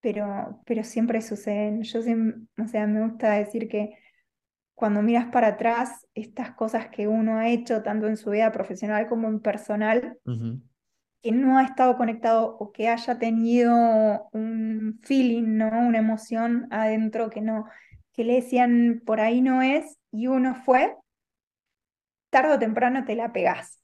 [0.00, 1.82] pero, pero siempre suceden.
[1.82, 3.94] Yo me gusta decir que
[4.80, 9.08] cuando miras para atrás, estas cosas que uno ha hecho, tanto en su vida profesional
[9.08, 10.18] como en personal,
[11.22, 15.68] que no ha estado conectado o que haya tenido un feeling, ¿no?
[15.86, 17.66] Una emoción adentro que no,
[18.14, 20.96] que le decían por ahí no es, y uno fue,
[22.30, 23.82] tarde o temprano te la pegás.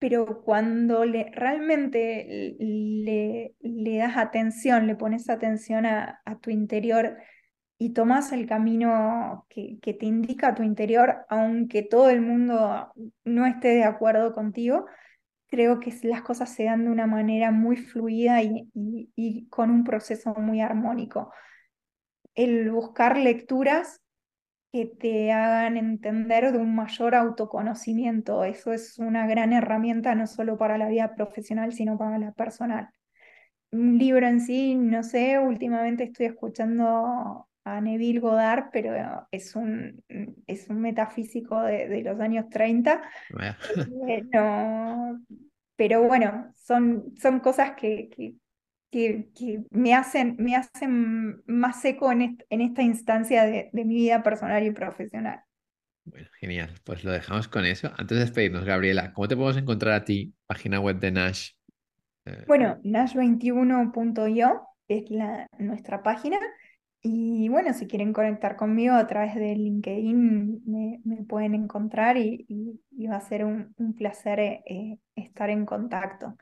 [0.00, 7.18] Pero cuando le, realmente le, le das atención, le pones atención a, tu interior
[7.78, 12.92] y tomas el camino que, te indica tu interior, aunque todo el mundo
[13.24, 14.86] no esté de acuerdo contigo,
[15.46, 19.84] creo que las cosas se dan de una manera muy fluida y, y con un
[19.84, 21.32] proceso muy armónico.
[22.34, 24.00] El buscar lecturas
[24.72, 28.44] que te hagan entender de un mayor autoconocimiento.
[28.44, 32.90] Eso es una gran herramienta no solo para la vida profesional, sino para la personal.
[33.70, 40.02] Un libro en sí, no sé, últimamente estoy escuchando a Neville Goddard, pero es un,
[40.46, 43.02] es un metafísico de, los años 30.
[44.08, 44.22] Eh,
[45.76, 48.10] pero bueno, son, son cosas que,
[48.90, 54.70] que, me, hacen, me hacen más seco en, esta instancia de, mi vida personal y
[54.70, 55.40] profesional.
[56.04, 56.70] Bueno, genial.
[56.84, 57.92] Pues lo dejamos con eso.
[57.98, 61.50] Antes de despedirnos, Gabriela, ¿cómo te podemos encontrar a ti, página web de Nash?
[62.24, 66.38] Eh, Bueno, nash21.io es la, nuestra página.
[67.00, 72.44] Y bueno, si quieren conectar conmigo a través de LinkedIn, me, me pueden encontrar y,
[72.48, 76.36] y- va a ser un, un placer eh, eh, estar en contacto.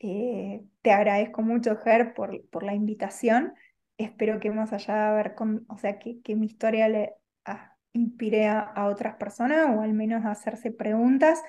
[0.00, 3.54] Eh, te agradezco mucho, Ger, por, por la invitación.
[3.98, 7.14] Espero que más allá de haber, con, o sea, que, que mi historia le
[7.46, 11.42] ah, inspire a, a otras personas o al menos a hacerse preguntas.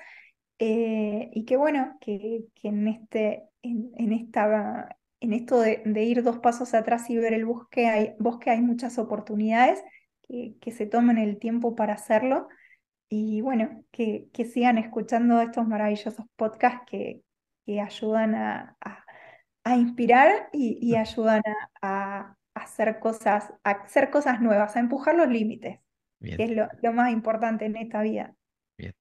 [0.58, 6.22] Y que bueno, que, que en este, en, en esta, en esto de, de ir
[6.22, 9.82] dos pasos atrás y ver el bosque, hay, bosque hay muchas oportunidades,
[10.22, 12.48] que, que se tomen el tiempo para hacerlo
[13.08, 17.22] y bueno, que, que sigan escuchando estos maravillosos podcasts que,
[17.66, 19.04] que ayudan a, a-
[19.64, 21.42] a inspirar y, y ayudan
[21.82, 25.80] a, a hacer cosas, a hacer cosas nuevas, a empujar los límites,
[26.36, 28.34] que es lo, lo más importante en esta vida.
[28.78, 28.94] bien.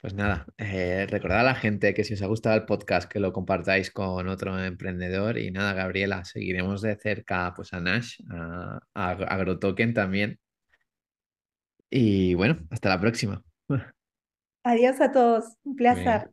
[0.00, 3.18] Pues nada, eh, recordad a la gente que si os ha gustado el podcast, que
[3.18, 5.38] lo compartáis con otro emprendedor.
[5.38, 10.38] Y nada, Gabriela, seguiremos de cerca pues a Nash, a, a AgroToken también.
[11.90, 13.42] Y bueno, hasta la próxima.
[14.64, 16.30] Adiós a todos, un placer.